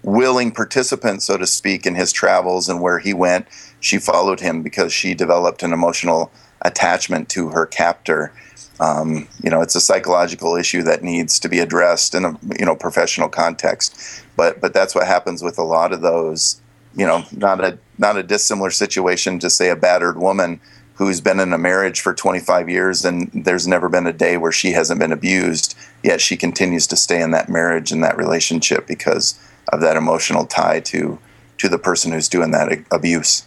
willing 0.02 0.52
participant, 0.52 1.22
so 1.22 1.38
to 1.38 1.46
speak, 1.46 1.86
in 1.86 1.94
his 1.94 2.12
travels 2.12 2.68
and 2.68 2.82
where 2.82 2.98
he 2.98 3.14
went. 3.14 3.46
She 3.80 3.96
followed 3.96 4.40
him 4.40 4.62
because 4.62 4.92
she 4.92 5.14
developed 5.14 5.62
an 5.62 5.72
emotional 5.72 6.30
attachment 6.62 7.28
to 7.30 7.48
her 7.50 7.66
captor. 7.66 8.32
Um, 8.78 9.28
you 9.42 9.50
know, 9.50 9.60
it's 9.60 9.74
a 9.74 9.80
psychological 9.80 10.56
issue 10.56 10.82
that 10.84 11.02
needs 11.02 11.38
to 11.40 11.48
be 11.48 11.58
addressed 11.58 12.14
in 12.14 12.24
a 12.24 12.38
you 12.58 12.64
know 12.64 12.76
professional 12.76 13.28
context. 13.28 14.24
But 14.36 14.60
but 14.60 14.72
that's 14.72 14.94
what 14.94 15.06
happens 15.06 15.42
with 15.42 15.58
a 15.58 15.64
lot 15.64 15.92
of 15.92 16.00
those. 16.00 16.60
You 16.96 17.06
know, 17.06 17.24
not 17.32 17.62
a 17.62 17.78
not 17.98 18.16
a 18.16 18.22
dissimilar 18.22 18.70
situation 18.70 19.38
to 19.40 19.50
say 19.50 19.70
a 19.70 19.76
battered 19.76 20.18
woman 20.18 20.60
who's 20.94 21.20
been 21.20 21.40
in 21.40 21.50
a 21.52 21.56
marriage 21.56 22.02
for 22.02 22.12
25 22.12 22.68
years 22.68 23.06
and 23.06 23.30
there's 23.32 23.66
never 23.66 23.88
been 23.88 24.06
a 24.06 24.12
day 24.12 24.36
where 24.36 24.52
she 24.52 24.72
hasn't 24.72 25.00
been 25.00 25.12
abused 25.12 25.74
yet 26.02 26.20
she 26.20 26.36
continues 26.36 26.86
to 26.86 26.94
stay 26.94 27.22
in 27.22 27.30
that 27.30 27.48
marriage 27.48 27.90
and 27.90 28.04
that 28.04 28.18
relationship 28.18 28.86
because 28.86 29.38
of 29.72 29.80
that 29.80 29.96
emotional 29.96 30.44
tie 30.44 30.78
to 30.78 31.18
to 31.60 31.68
the 31.68 31.78
person 31.78 32.10
who's 32.10 32.28
doing 32.28 32.50
that 32.52 32.84
abuse. 32.90 33.46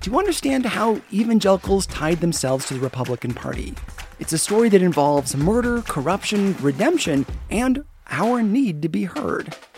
to 0.00 0.18
understand 0.18 0.66
how 0.66 1.00
evangelicals 1.12 1.86
tied 1.86 2.20
themselves 2.20 2.66
to 2.66 2.74
the 2.74 2.80
Republican 2.80 3.34
Party. 3.34 3.74
It's 4.18 4.32
a 4.32 4.38
story 4.38 4.68
that 4.70 4.82
involves 4.82 5.36
murder, 5.36 5.82
corruption, 5.82 6.56
redemption, 6.60 7.26
and 7.50 7.84
our 8.10 8.42
need 8.42 8.82
to 8.82 8.88
be 8.88 9.04
heard. 9.04 9.54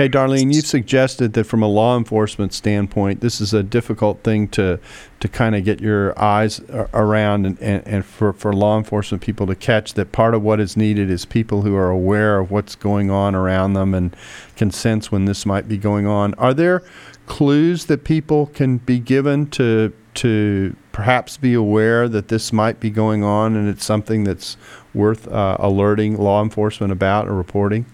Okay, 0.00 0.08
Darlene, 0.08 0.54
you've 0.54 0.66
suggested 0.66 1.34
that 1.34 1.44
from 1.44 1.62
a 1.62 1.68
law 1.68 1.98
enforcement 1.98 2.54
standpoint, 2.54 3.20
this 3.20 3.40
is 3.40 3.52
a 3.52 3.62
difficult 3.62 4.22
thing 4.22 4.48
to 4.48 4.80
to 5.20 5.28
kind 5.28 5.54
of 5.54 5.62
get 5.64 5.80
your 5.80 6.18
eyes 6.18 6.60
around 6.94 7.44
and, 7.44 7.60
and, 7.60 7.86
and, 7.86 8.06
for, 8.06 8.32
for 8.32 8.54
law 8.54 8.78
enforcement 8.78 9.22
people 9.22 9.46
to 9.46 9.54
catch 9.54 9.92
that 9.92 10.12
part 10.12 10.34
of 10.34 10.42
what 10.42 10.60
is 10.60 10.78
needed 10.78 11.10
is 11.10 11.26
people 11.26 11.60
who 11.60 11.76
are 11.76 11.90
aware 11.90 12.38
of 12.38 12.50
what's 12.50 12.74
going 12.74 13.10
on 13.10 13.34
around 13.34 13.74
them 13.74 13.92
and 13.92 14.16
can 14.56 14.70
sense 14.70 15.12
when 15.12 15.26
this 15.26 15.44
might 15.44 15.68
be 15.68 15.76
going 15.76 16.06
on. 16.06 16.32
Are 16.34 16.54
there 16.54 16.82
clues 17.26 17.84
that 17.84 18.02
people 18.02 18.46
can 18.46 18.78
be 18.78 18.98
given 18.98 19.50
to 19.50 19.92
to 20.14 20.74
perhaps 20.92 21.36
be 21.36 21.52
aware 21.52 22.08
that 22.08 22.28
this 22.28 22.50
might 22.50 22.80
be 22.80 22.88
going 22.88 23.22
on 23.22 23.54
and 23.54 23.68
it's 23.68 23.84
something 23.84 24.24
that's 24.24 24.56
worth 24.94 25.28
uh, 25.28 25.58
alerting 25.58 26.16
law 26.16 26.42
enforcement 26.42 26.90
about 26.90 27.28
or 27.28 27.34
reporting? 27.34 27.84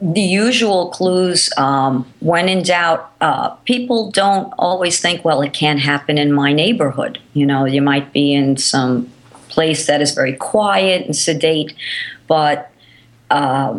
The 0.00 0.20
usual 0.20 0.90
clues 0.90 1.50
um, 1.56 2.06
when 2.20 2.48
in 2.48 2.62
doubt 2.62 3.10
uh, 3.20 3.50
people 3.64 4.10
don't 4.10 4.52
always 4.58 5.00
think 5.00 5.24
well 5.24 5.40
it 5.42 5.52
can't 5.52 5.80
happen 5.80 6.18
in 6.18 6.32
my 6.32 6.52
neighborhood 6.52 7.18
you 7.32 7.46
know 7.46 7.64
you 7.64 7.80
might 7.80 8.12
be 8.12 8.34
in 8.34 8.56
some 8.56 9.10
place 9.48 9.86
that 9.86 10.02
is 10.02 10.12
very 10.12 10.34
quiet 10.34 11.06
and 11.06 11.16
sedate 11.16 11.74
but 12.26 12.70
uh, 13.30 13.78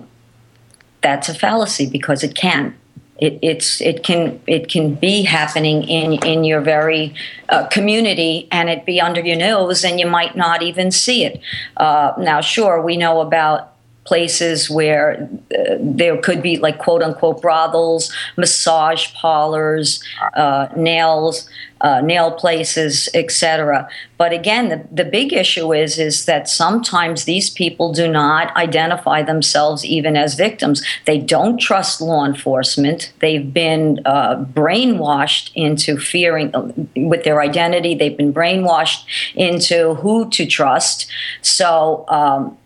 that's 1.02 1.30
a 1.30 1.34
fallacy 1.34 1.88
because 1.88 2.24
it 2.24 2.34
can 2.34 2.76
it, 3.20 3.40
it's 3.42 3.82
it 3.82 4.04
can 4.04 4.40
it 4.48 4.70
can 4.70 4.94
be 4.94 5.24
happening 5.24 5.84
in 5.84 6.14
in 6.24 6.44
your 6.44 6.62
very 6.62 7.14
uh, 7.50 7.66
community 7.68 8.48
and 8.52 8.70
it 8.70 8.86
be 8.86 9.02
under 9.02 9.22
your 9.22 9.38
nose 9.38 9.84
and 9.84 10.00
you 10.00 10.08
might 10.08 10.36
not 10.36 10.62
even 10.62 10.92
see 10.92 11.26
it. 11.26 11.42
Uh, 11.78 12.14
now, 12.20 12.42
sure, 12.42 12.82
we 12.82 12.96
know 12.96 13.22
about 13.22 13.74
places 14.08 14.70
where 14.70 15.30
uh, 15.54 15.76
there 15.80 16.18
could 16.18 16.42
be 16.42 16.58
like 16.58 16.80
quote 16.80 17.04
unquote 17.04 17.42
brothels, 17.42 18.12
massage 18.38 19.14
parlors, 19.14 20.02
uh, 20.36 20.68
nails, 20.78 21.50
uh, 21.82 22.00
nail 22.02 22.32
places, 22.32 23.10
etc. 23.14 23.88
But 24.18 24.32
again, 24.32 24.70
the, 24.70 24.88
the 24.92 25.06
big 25.06 25.34
issue 25.34 25.74
is 25.74 26.00
is 26.00 26.26
that 26.26 26.48
sometimes 26.48 27.26
these 27.26 27.50
people 27.50 27.92
do 27.92 28.08
not 28.10 28.56
identify 28.56 29.22
themselves 29.22 29.84
even 29.84 30.16
as 30.16 30.36
victims. 30.36 30.84
They 31.06 31.20
don't 31.20 31.60
trust 31.60 32.00
law 32.02 32.26
enforcement. 32.26 33.12
They've 33.20 33.54
been 33.54 34.00
uh, 34.06 34.38
brainwashed 34.38 35.52
into 35.54 35.98
fearing 35.98 36.56
uh, 36.56 36.72
with 36.96 37.26
their 37.26 37.42
identity. 37.42 37.94
They've 37.94 38.18
been 38.18 38.34
brainwashed 38.34 39.04
into 39.36 39.96
who 39.96 40.30
to 40.30 40.46
trust. 40.46 41.08
So. 41.42 42.06
Um, 42.08 42.58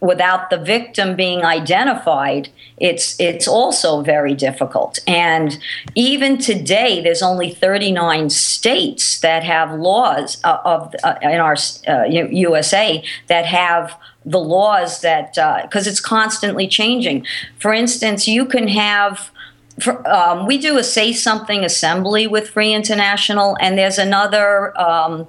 without 0.00 0.50
the 0.50 0.58
victim 0.58 1.16
being 1.16 1.44
identified, 1.44 2.48
it's 2.78 3.18
it's 3.18 3.48
also 3.48 4.02
very 4.02 4.34
difficult. 4.34 4.98
And 5.06 5.58
even 5.94 6.38
today, 6.38 7.02
there's 7.02 7.22
only 7.22 7.52
39 7.52 8.30
states 8.30 9.20
that 9.20 9.42
have 9.44 9.72
laws 9.72 10.38
uh, 10.44 10.58
of 10.64 10.94
uh, 11.02 11.14
in 11.22 11.40
our 11.40 11.56
uh, 11.88 12.04
USA 12.04 13.02
that 13.28 13.46
have 13.46 13.96
the 14.24 14.40
laws 14.40 15.00
that 15.00 15.34
because 15.62 15.86
uh, 15.86 15.90
it's 15.90 16.00
constantly 16.00 16.68
changing. 16.68 17.24
For 17.58 17.72
instance, 17.72 18.28
you 18.28 18.46
can 18.46 18.68
have. 18.68 19.30
For, 19.78 20.08
um, 20.08 20.46
we 20.46 20.56
do 20.56 20.78
a 20.78 20.82
say 20.82 21.12
something 21.12 21.62
assembly 21.62 22.26
with 22.26 22.48
Free 22.48 22.72
International, 22.72 23.58
and 23.60 23.76
there's 23.76 23.98
another 23.98 24.78
um, 24.80 25.28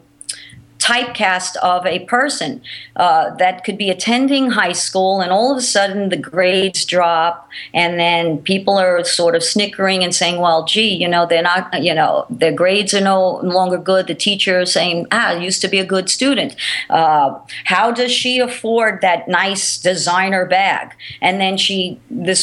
typecast 0.88 1.58
of 1.58 1.86
a 1.86 2.00
person 2.06 2.62
uh, 2.96 3.36
that 3.36 3.64
could 3.66 3.78
be 3.78 3.90
attending 3.90 4.52
high 4.52 4.78
school, 4.86 5.20
and 5.22 5.32
all 5.32 5.52
of 5.52 5.58
a 5.58 5.68
sudden 5.76 6.10
the 6.10 6.22
grades 6.32 6.86
drop, 6.86 7.50
and 7.74 8.00
then 8.00 8.38
people 8.52 8.78
are 8.78 9.04
sort 9.04 9.36
of 9.36 9.44
snickering 9.44 10.04
and 10.04 10.16
saying, 10.16 10.40
"Well, 10.40 10.62
gee, 10.66 10.94
you 11.04 11.10
know, 11.14 11.26
they're 11.26 11.50
not, 11.52 11.84
you 11.88 11.94
know, 11.94 12.26
their 12.30 12.56
grades 12.62 12.94
are 12.94 13.08
no 13.16 13.20
longer 13.58 13.80
good." 13.92 14.08
The 14.08 14.16
teacher 14.16 14.62
is 14.62 14.72
saying, 14.72 15.08
"Ah, 15.12 15.30
I 15.32 15.38
used 15.50 15.62
to 15.62 15.68
be 15.68 15.80
a 15.80 15.86
good 15.96 16.08
student. 16.10 16.56
Uh, 16.90 17.30
how 17.66 17.92
does 17.92 18.12
she 18.12 18.40
afford 18.40 19.02
that 19.02 19.28
nice 19.28 19.78
designer 19.90 20.46
bag?" 20.46 20.88
And 21.22 21.42
then 21.42 21.58
she, 21.58 22.00
this 22.10 22.42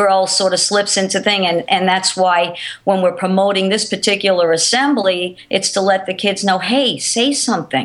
girl, 0.00 0.26
sort 0.26 0.52
of 0.52 0.60
slips 0.60 0.96
into 0.96 1.18
thing, 1.20 1.42
and 1.50 1.58
and 1.68 1.88
that's 1.92 2.12
why 2.16 2.56
when 2.84 3.02
we're 3.02 3.20
promoting 3.24 3.68
this 3.68 3.86
particular 3.94 4.52
assembly, 4.52 5.36
it's 5.56 5.70
to 5.72 5.80
let 5.92 6.06
the 6.06 6.14
kids 6.24 6.40
know, 6.48 6.58
"Hey, 6.72 6.98
say 6.98 7.32
something." 7.32 7.79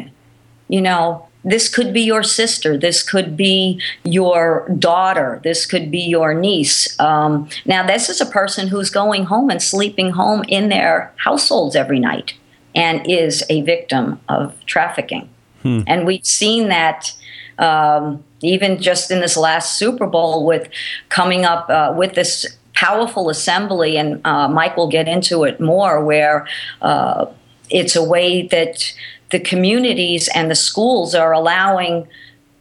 You 0.68 0.82
know, 0.82 1.28
this 1.44 1.70
could 1.70 1.94
be 1.94 2.02
your 2.02 2.24
sister, 2.24 2.76
this 2.78 3.04
could 3.04 3.38
be 3.38 3.80
your 4.04 4.68
daughter, 4.80 5.40
this 5.44 5.66
could 5.66 5.92
be 5.92 6.02
your 6.02 6.34
niece. 6.34 7.00
Um, 7.00 7.48
now, 7.66 7.86
this 7.86 8.10
is 8.10 8.20
a 8.20 8.26
person 8.26 8.68
who's 8.68 8.90
going 8.90 9.26
home 9.26 9.52
and 9.52 9.62
sleeping 9.62 10.12
home 10.12 10.44
in 10.48 10.70
their 10.70 11.14
households 11.18 11.76
every 11.76 12.00
night 12.00 12.34
and 12.74 13.06
is 13.10 13.44
a 13.50 13.62
victim 13.62 14.20
of 14.28 14.54
trafficking. 14.66 15.30
Hmm. 15.62 15.82
And 15.88 16.06
we've 16.06 16.26
seen 16.26 16.70
that. 16.70 17.14
Um, 17.58 18.26
even 18.42 18.82
just 18.82 19.12
in 19.12 19.22
this 19.22 19.38
last 19.38 19.80
Super 19.80 20.06
Bowl, 20.06 20.46
with 20.46 20.70
coming 21.10 21.46
up 21.46 21.70
uh, 21.70 21.94
with 21.96 22.14
this 22.14 22.58
powerful 22.74 23.30
assembly, 23.30 23.98
and 23.98 24.22
uh, 24.26 24.48
Mike 24.48 24.78
will 24.78 24.90
get 24.90 25.08
into 25.08 25.44
it 25.46 25.60
more, 25.60 26.04
where 26.04 26.48
uh, 26.82 27.26
it's 27.70 27.96
a 27.96 28.04
way 28.04 28.48
that 28.48 28.94
the 29.32 29.40
communities 29.40 30.30
and 30.34 30.50
the 30.50 30.56
schools 30.56 31.16
are 31.16 31.32
allowing 31.32 32.08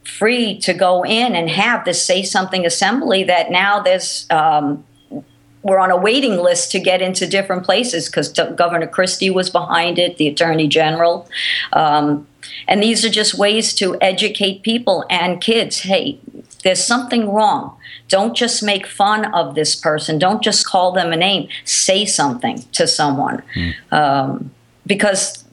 free 0.04 0.58
to 0.58 0.74
go 0.74 1.04
in 1.04 1.34
and 1.34 1.48
have 1.48 1.84
this 1.84 2.02
say 2.02 2.22
something 2.22 2.66
assembly 2.66 3.24
that 3.24 3.50
now 3.50 3.80
there's 3.80 4.26
um, 4.30 4.84
we're 5.62 5.78
on 5.78 5.90
a 5.90 5.96
waiting 5.96 6.36
list 6.36 6.70
to 6.72 6.78
get 6.78 7.00
into 7.00 7.26
different 7.26 7.64
places 7.64 8.06
because 8.06 8.28
Governor 8.28 8.86
Christie 8.86 9.30
was 9.30 9.48
behind 9.48 9.98
it, 9.98 10.18
the 10.18 10.28
Attorney 10.28 10.68
General. 10.68 11.26
Um, 11.72 12.26
and 12.68 12.82
these 12.82 13.02
are 13.02 13.08
just 13.08 13.38
ways 13.38 13.72
to 13.76 13.96
educate 14.02 14.62
people 14.62 15.06
and 15.08 15.40
kids 15.40 15.80
hey, 15.80 16.20
there's 16.62 16.84
something 16.84 17.30
wrong. 17.30 17.76
Don't 18.08 18.36
just 18.36 18.62
make 18.62 18.86
fun 18.86 19.32
of 19.34 19.54
this 19.54 19.74
person. 19.74 20.18
Don't 20.18 20.42
just 20.42 20.66
call 20.66 20.92
them 20.92 21.12
a 21.12 21.16
name. 21.16 21.48
Say 21.64 22.04
something 22.04 22.62
to 22.72 22.86
someone. 22.86 23.42
Mm. 23.54 23.92
Um, 23.92 24.50
because 24.86 25.43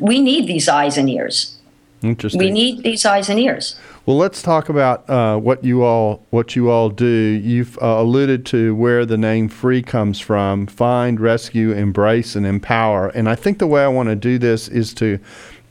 we 0.00 0.20
need 0.20 0.46
these 0.46 0.68
eyes 0.68 0.98
and 0.98 1.08
ears. 1.08 1.56
Interesting. 2.02 2.38
We 2.38 2.50
need 2.50 2.82
these 2.84 3.04
eyes 3.04 3.28
and 3.28 3.40
ears. 3.40 3.74
Well, 4.06 4.16
let's 4.16 4.40
talk 4.40 4.68
about 4.68 5.08
uh, 5.10 5.36
what 5.36 5.64
you 5.64 5.82
all 5.82 6.24
what 6.30 6.54
you 6.54 6.70
all 6.70 6.90
do. 6.90 7.06
You've 7.06 7.76
uh, 7.78 7.96
alluded 7.98 8.46
to 8.46 8.74
where 8.74 9.04
the 9.04 9.18
name 9.18 9.48
"free" 9.48 9.82
comes 9.82 10.20
from: 10.20 10.66
find, 10.66 11.20
rescue, 11.20 11.72
embrace, 11.72 12.36
and 12.36 12.46
empower. 12.46 13.08
And 13.08 13.28
I 13.28 13.34
think 13.34 13.58
the 13.58 13.66
way 13.66 13.82
I 13.82 13.88
want 13.88 14.08
to 14.08 14.16
do 14.16 14.38
this 14.38 14.68
is 14.68 14.94
to 14.94 15.18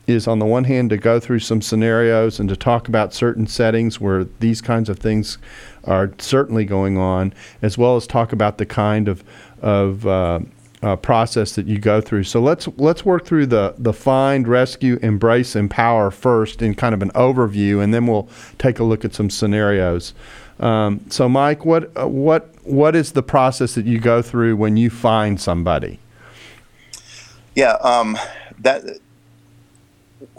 is 0.06 0.26
on 0.26 0.38
the 0.38 0.46
one 0.46 0.64
hand 0.64 0.90
to 0.90 0.96
go 0.96 1.20
through 1.20 1.40
some 1.40 1.60
scenarios 1.60 2.40
and 2.40 2.48
to 2.48 2.56
talk 2.56 2.88
about 2.88 3.12
certain 3.12 3.46
settings 3.46 4.00
where 4.00 4.24
these 4.40 4.62
kinds 4.62 4.88
of 4.88 4.98
things 4.98 5.36
are 5.84 6.12
certainly 6.18 6.64
going 6.64 6.96
on, 6.96 7.32
as 7.60 7.76
well 7.76 7.96
as 7.96 8.06
talk 8.06 8.32
about 8.32 8.58
the 8.58 8.66
kind 8.66 9.08
of 9.08 9.24
of 9.60 10.06
uh, 10.06 10.40
uh, 10.82 10.96
process 10.96 11.54
that 11.56 11.66
you 11.66 11.78
go 11.78 12.00
through. 12.00 12.24
So 12.24 12.40
let's 12.40 12.68
let's 12.76 13.04
work 13.04 13.24
through 13.24 13.46
the 13.46 13.74
the 13.78 13.92
find, 13.92 14.46
rescue, 14.46 14.98
embrace, 15.02 15.56
empower 15.56 16.10
first 16.10 16.62
in 16.62 16.74
kind 16.74 16.94
of 16.94 17.02
an 17.02 17.10
overview, 17.10 17.82
and 17.82 17.92
then 17.92 18.06
we'll 18.06 18.28
take 18.58 18.78
a 18.78 18.84
look 18.84 19.04
at 19.04 19.14
some 19.14 19.30
scenarios. 19.30 20.14
Um, 20.60 21.00
so, 21.08 21.28
Mike, 21.28 21.64
what 21.64 21.90
uh, 21.96 22.08
what 22.08 22.54
what 22.64 22.94
is 22.94 23.12
the 23.12 23.22
process 23.22 23.74
that 23.74 23.86
you 23.86 23.98
go 23.98 24.22
through 24.22 24.56
when 24.56 24.76
you 24.76 24.90
find 24.90 25.40
somebody? 25.40 25.98
Yeah, 27.54 27.72
um, 27.82 28.16
that 28.60 28.84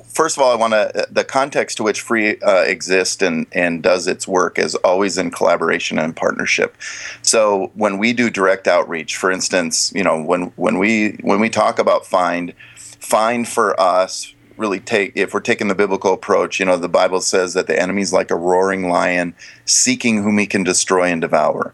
first 0.03 0.37
of 0.37 0.43
all, 0.43 0.51
I 0.51 0.55
want 0.55 0.73
to 0.73 1.07
the 1.11 1.23
context 1.23 1.77
to 1.77 1.83
which 1.83 2.01
free 2.01 2.39
uh, 2.39 2.63
exists 2.63 3.21
and 3.21 3.45
and 3.51 3.81
does 3.81 4.07
its 4.07 4.27
work 4.27 4.59
is 4.59 4.75
always 4.75 5.17
in 5.17 5.31
collaboration 5.31 5.99
and 5.99 6.15
partnership. 6.15 6.75
So 7.21 7.71
when 7.75 7.97
we 7.97 8.13
do 8.13 8.29
direct 8.29 8.67
outreach, 8.67 9.15
for 9.15 9.31
instance, 9.31 9.91
you 9.95 10.03
know 10.03 10.21
when 10.21 10.51
when 10.55 10.77
we 10.77 11.17
when 11.21 11.39
we 11.39 11.49
talk 11.49 11.79
about 11.79 12.05
find, 12.05 12.53
find 12.75 13.47
for 13.47 13.79
us 13.79 14.33
really 14.57 14.79
take 14.79 15.13
if 15.15 15.33
we're 15.33 15.39
taking 15.39 15.67
the 15.67 15.75
biblical 15.75 16.13
approach. 16.13 16.59
You 16.59 16.65
know 16.65 16.77
the 16.77 16.89
Bible 16.89 17.21
says 17.21 17.53
that 17.53 17.67
the 17.67 17.79
enemy's 17.79 18.13
like 18.13 18.31
a 18.31 18.35
roaring 18.35 18.89
lion, 18.89 19.35
seeking 19.65 20.23
whom 20.23 20.37
he 20.37 20.45
can 20.45 20.63
destroy 20.63 21.05
and 21.05 21.21
devour. 21.21 21.73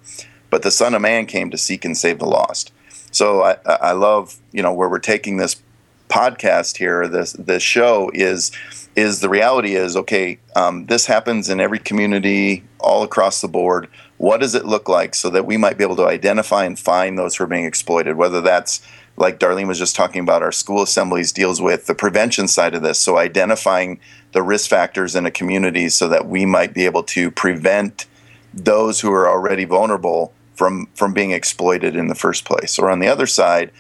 But 0.49 0.61
the 0.61 0.71
Son 0.71 0.93
of 0.93 1.01
Man 1.01 1.25
came 1.25 1.51
to 1.51 1.57
seek 1.57 1.83
and 1.83 1.97
save 1.97 2.19
the 2.19 2.25
lost. 2.25 2.71
So 3.11 3.43
I, 3.43 3.57
I 3.65 3.91
love 3.93 4.37
you 4.51 4.61
know 4.61 4.73
where 4.73 4.89
we're 4.89 4.99
taking 4.99 5.37
this 5.37 5.61
podcast 6.09 6.77
here, 6.77 7.07
this 7.07 7.33
this 7.33 7.63
show 7.63 8.11
is 8.13 8.51
is 8.95 9.19
the 9.19 9.29
reality 9.29 9.75
is 9.75 9.95
okay. 9.97 10.39
Um, 10.55 10.85
this 10.85 11.05
happens 11.05 11.49
in 11.49 11.59
every 11.59 11.79
community 11.79 12.63
all 12.79 13.03
across 13.03 13.41
the 13.41 13.47
board. 13.47 13.89
What 14.17 14.39
does 14.39 14.55
it 14.55 14.65
look 14.65 14.87
like 14.87 15.13
so 15.15 15.29
that 15.31 15.45
we 15.45 15.57
might 15.57 15.77
be 15.77 15.83
able 15.83 15.97
to 15.97 16.07
identify 16.07 16.63
and 16.63 16.79
find 16.79 17.17
those 17.17 17.35
who 17.35 17.43
are 17.43 17.47
being 17.47 17.65
exploited? 17.65 18.15
Whether 18.15 18.39
that's 18.41 18.81
like 19.17 19.39
Darlene 19.39 19.67
was 19.67 19.79
just 19.79 19.95
talking 19.95 20.21
about, 20.21 20.43
our 20.43 20.51
school 20.51 20.81
assemblies 20.81 21.31
deals 21.31 21.61
with 21.61 21.87
the 21.87 21.95
prevention 21.95 22.47
side 22.47 22.75
of 22.75 22.81
this. 22.81 22.99
So 22.99 23.17
identifying 23.17 23.99
the 24.33 24.43
risk 24.43 24.69
factors 24.69 25.15
in 25.15 25.25
a 25.25 25.31
community 25.31 25.89
so 25.89 26.07
that 26.09 26.27
we 26.27 26.45
might 26.45 26.73
be 26.73 26.85
able 26.85 27.03
to 27.03 27.31
prevent 27.31 28.05
those 28.53 29.01
who 29.01 29.11
are 29.11 29.27
already 29.29 29.65
vulnerable 29.65 30.33
from 30.53 30.87
from 30.95 31.13
being 31.13 31.31
exploited 31.31 31.95
in 31.95 32.07
the 32.07 32.15
first 32.15 32.45
place. 32.45 32.79
Or 32.79 32.89
on 32.89 32.99
the 32.99 33.07
other 33.07 33.27
side, 33.27 33.71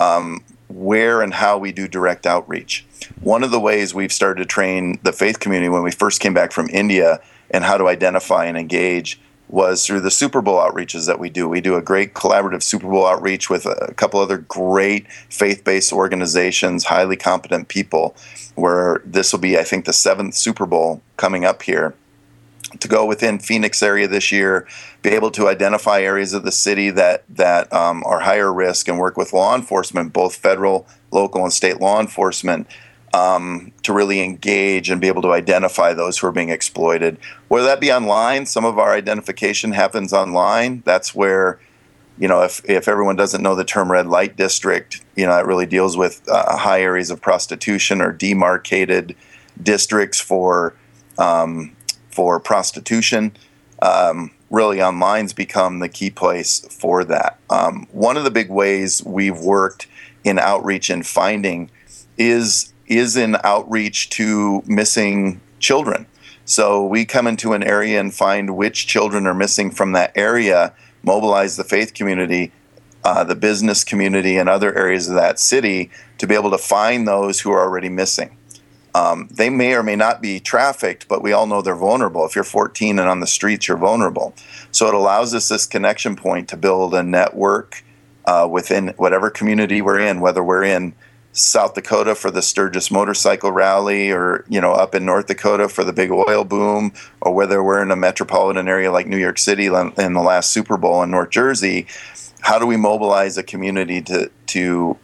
um, 0.00 0.42
where 0.74 1.22
and 1.22 1.34
how 1.34 1.56
we 1.56 1.70
do 1.70 1.86
direct 1.86 2.26
outreach. 2.26 2.84
One 3.20 3.44
of 3.44 3.52
the 3.52 3.60
ways 3.60 3.94
we've 3.94 4.12
started 4.12 4.42
to 4.42 4.46
train 4.46 4.98
the 5.04 5.12
faith 5.12 5.38
community 5.38 5.68
when 5.68 5.84
we 5.84 5.92
first 5.92 6.20
came 6.20 6.34
back 6.34 6.50
from 6.50 6.68
India 6.70 7.20
and 7.50 7.62
how 7.62 7.78
to 7.78 7.86
identify 7.86 8.46
and 8.46 8.58
engage 8.58 9.20
was 9.48 9.86
through 9.86 10.00
the 10.00 10.10
Super 10.10 10.42
Bowl 10.42 10.58
outreaches 10.58 11.06
that 11.06 11.20
we 11.20 11.30
do. 11.30 11.48
We 11.48 11.60
do 11.60 11.76
a 11.76 11.82
great 11.82 12.14
collaborative 12.14 12.62
Super 12.62 12.88
Bowl 12.88 13.06
outreach 13.06 13.48
with 13.48 13.66
a 13.66 13.94
couple 13.94 14.18
other 14.18 14.38
great 14.38 15.06
faith 15.12 15.62
based 15.62 15.92
organizations, 15.92 16.84
highly 16.84 17.16
competent 17.16 17.68
people, 17.68 18.16
where 18.56 19.00
this 19.04 19.32
will 19.32 19.40
be, 19.40 19.56
I 19.56 19.62
think, 19.62 19.84
the 19.84 19.92
seventh 19.92 20.34
Super 20.34 20.66
Bowl 20.66 21.02
coming 21.16 21.44
up 21.44 21.62
here 21.62 21.94
to 22.80 22.88
go 22.88 23.04
within 23.06 23.38
Phoenix 23.38 23.82
area 23.82 24.08
this 24.08 24.32
year, 24.32 24.66
be 25.02 25.10
able 25.10 25.30
to 25.32 25.48
identify 25.48 26.00
areas 26.00 26.32
of 26.32 26.44
the 26.44 26.52
city 26.52 26.90
that 26.90 27.24
that 27.28 27.72
um, 27.72 28.02
are 28.04 28.20
higher 28.20 28.52
risk, 28.52 28.88
and 28.88 28.98
work 28.98 29.16
with 29.16 29.32
law 29.32 29.54
enforcement, 29.54 30.12
both 30.12 30.36
federal, 30.36 30.86
local, 31.10 31.42
and 31.42 31.52
state 31.52 31.80
law 31.80 32.00
enforcement, 32.00 32.66
um, 33.12 33.72
to 33.82 33.92
really 33.92 34.20
engage 34.20 34.90
and 34.90 35.00
be 35.00 35.08
able 35.08 35.22
to 35.22 35.32
identify 35.32 35.92
those 35.92 36.18
who 36.18 36.26
are 36.26 36.32
being 36.32 36.50
exploited. 36.50 37.18
Whether 37.48 37.66
that 37.66 37.80
be 37.80 37.92
online, 37.92 38.46
some 38.46 38.64
of 38.64 38.78
our 38.78 38.92
identification 38.92 39.72
happens 39.72 40.12
online. 40.12 40.82
That's 40.84 41.14
where 41.14 41.60
you 42.18 42.28
know, 42.28 42.42
if, 42.42 42.60
if 42.64 42.86
everyone 42.86 43.16
doesn't 43.16 43.42
know 43.42 43.54
the 43.54 43.64
term 43.64 43.90
red 43.90 44.06
light 44.06 44.36
district, 44.36 45.02
you 45.16 45.26
know, 45.26 45.36
it 45.36 45.46
really 45.46 45.66
deals 45.66 45.96
with 45.96 46.22
uh, 46.28 46.56
high 46.56 46.80
areas 46.80 47.10
of 47.10 47.20
prostitution 47.20 48.00
or 48.00 48.12
demarcated 48.12 49.16
districts 49.60 50.20
for 50.20 50.76
um, 51.18 51.74
for 52.14 52.38
prostitution. 52.38 53.32
Um, 53.82 54.30
really, 54.50 54.80
online's 54.80 55.32
become 55.32 55.80
the 55.80 55.88
key 55.88 56.10
place 56.10 56.60
for 56.70 57.04
that. 57.04 57.38
Um, 57.50 57.86
one 57.90 58.16
of 58.16 58.24
the 58.24 58.30
big 58.30 58.48
ways 58.48 59.02
we've 59.04 59.38
worked 59.38 59.88
in 60.22 60.38
outreach 60.38 60.88
and 60.90 61.06
finding 61.06 61.70
is 62.16 62.72
is 62.86 63.16
in 63.16 63.36
outreach 63.42 64.10
to 64.10 64.62
missing 64.66 65.40
children. 65.58 66.06
So 66.44 66.84
we 66.84 67.06
come 67.06 67.26
into 67.26 67.54
an 67.54 67.62
area 67.62 67.98
and 67.98 68.12
find 68.12 68.56
which 68.56 68.86
children 68.86 69.26
are 69.26 69.34
missing 69.34 69.70
from 69.70 69.92
that 69.92 70.12
area, 70.14 70.74
mobilize 71.02 71.56
the 71.56 71.64
faith 71.64 71.94
community, 71.94 72.52
uh, 73.02 73.24
the 73.24 73.34
business 73.34 73.82
community, 73.82 74.36
and 74.36 74.48
other 74.48 74.76
areas 74.76 75.08
of 75.08 75.14
that 75.14 75.38
city 75.38 75.90
to 76.18 76.26
be 76.26 76.34
able 76.34 76.50
to 76.50 76.58
find 76.58 77.08
those 77.08 77.40
who 77.40 77.50
are 77.50 77.62
already 77.62 77.88
missing. 77.88 78.36
Um, 78.94 79.28
they 79.30 79.50
may 79.50 79.74
or 79.74 79.82
may 79.82 79.96
not 79.96 80.22
be 80.22 80.38
trafficked, 80.38 81.08
but 81.08 81.22
we 81.22 81.32
all 81.32 81.46
know 81.46 81.62
they're 81.62 81.74
vulnerable. 81.74 82.24
If 82.24 82.36
you're 82.36 82.44
14 82.44 82.98
and 82.98 83.08
on 83.08 83.20
the 83.20 83.26
streets, 83.26 83.66
you're 83.66 83.76
vulnerable. 83.76 84.34
So 84.70 84.86
it 84.86 84.94
allows 84.94 85.34
us 85.34 85.48
this 85.48 85.66
connection 85.66 86.14
point 86.14 86.48
to 86.50 86.56
build 86.56 86.94
a 86.94 87.02
network 87.02 87.82
uh, 88.26 88.48
within 88.50 88.88
whatever 88.96 89.30
community 89.30 89.82
we're 89.82 89.98
in, 89.98 90.20
whether 90.20 90.42
we're 90.42 90.64
in 90.64 90.94
South 91.32 91.74
Dakota 91.74 92.14
for 92.14 92.30
the 92.30 92.40
Sturgis 92.40 92.92
Motorcycle 92.92 93.50
Rally, 93.50 94.12
or 94.12 94.44
you 94.48 94.60
know 94.60 94.72
up 94.72 94.94
in 94.94 95.04
North 95.04 95.26
Dakota 95.26 95.68
for 95.68 95.82
the 95.82 95.92
big 95.92 96.12
oil 96.12 96.44
boom, 96.44 96.92
or 97.20 97.34
whether 97.34 97.62
we're 97.62 97.82
in 97.82 97.90
a 97.90 97.96
metropolitan 97.96 98.68
area 98.68 98.92
like 98.92 99.08
New 99.08 99.18
York 99.18 99.38
City 99.38 99.66
in 99.66 100.12
the 100.12 100.22
last 100.24 100.52
Super 100.52 100.76
Bowl 100.76 101.02
in 101.02 101.10
North 101.10 101.30
Jersey. 101.30 101.88
How 102.40 102.58
do 102.60 102.66
we 102.66 102.76
mobilize 102.76 103.36
a 103.36 103.42
community 103.42 104.00
to 104.02 104.30
to 104.46 104.96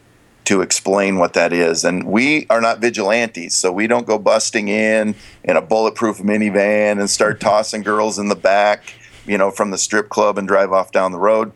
to 0.51 0.61
explain 0.61 1.17
what 1.17 1.31
that 1.31 1.53
is? 1.53 1.85
And 1.85 2.03
we 2.03 2.45
are 2.49 2.59
not 2.59 2.79
vigilantes, 2.79 3.55
so 3.55 3.71
we 3.71 3.87
don't 3.87 4.05
go 4.05 4.19
busting 4.19 4.67
in 4.67 5.15
in 5.45 5.55
a 5.55 5.61
bulletproof 5.61 6.17
minivan 6.17 6.99
and 6.99 7.09
start 7.09 7.39
tossing 7.39 7.83
girls 7.83 8.19
in 8.19 8.27
the 8.27 8.35
back, 8.35 8.93
you 9.25 9.37
know, 9.37 9.49
from 9.49 9.71
the 9.71 9.77
strip 9.77 10.09
club 10.09 10.37
and 10.37 10.47
drive 10.47 10.73
off 10.73 10.91
down 10.91 11.13
the 11.13 11.19
road 11.19 11.53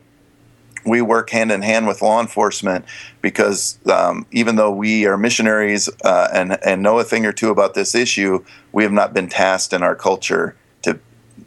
we 0.86 1.02
work 1.02 1.30
hand 1.30 1.50
in 1.50 1.62
hand 1.62 1.86
with 1.88 2.00
law 2.00 2.20
enforcement 2.20 2.84
because 3.20 3.78
um, 3.90 4.24
even 4.30 4.54
though 4.54 4.70
we 4.70 5.04
are 5.04 5.18
missionaries 5.18 5.90
uh, 6.04 6.28
and 6.32 6.56
and 6.64 6.80
know 6.80 7.00
a 7.00 7.04
thing 7.04 7.26
or 7.26 7.32
two 7.32 7.50
about 7.50 7.74
this 7.74 7.92
issue, 7.94 8.44
we 8.72 8.84
have 8.84 8.92
not 8.92 9.12
been 9.12 9.28
tasked 9.28 9.72
in 9.72 9.82
our 9.82 9.96
culture 9.96 10.56
to 10.82 10.98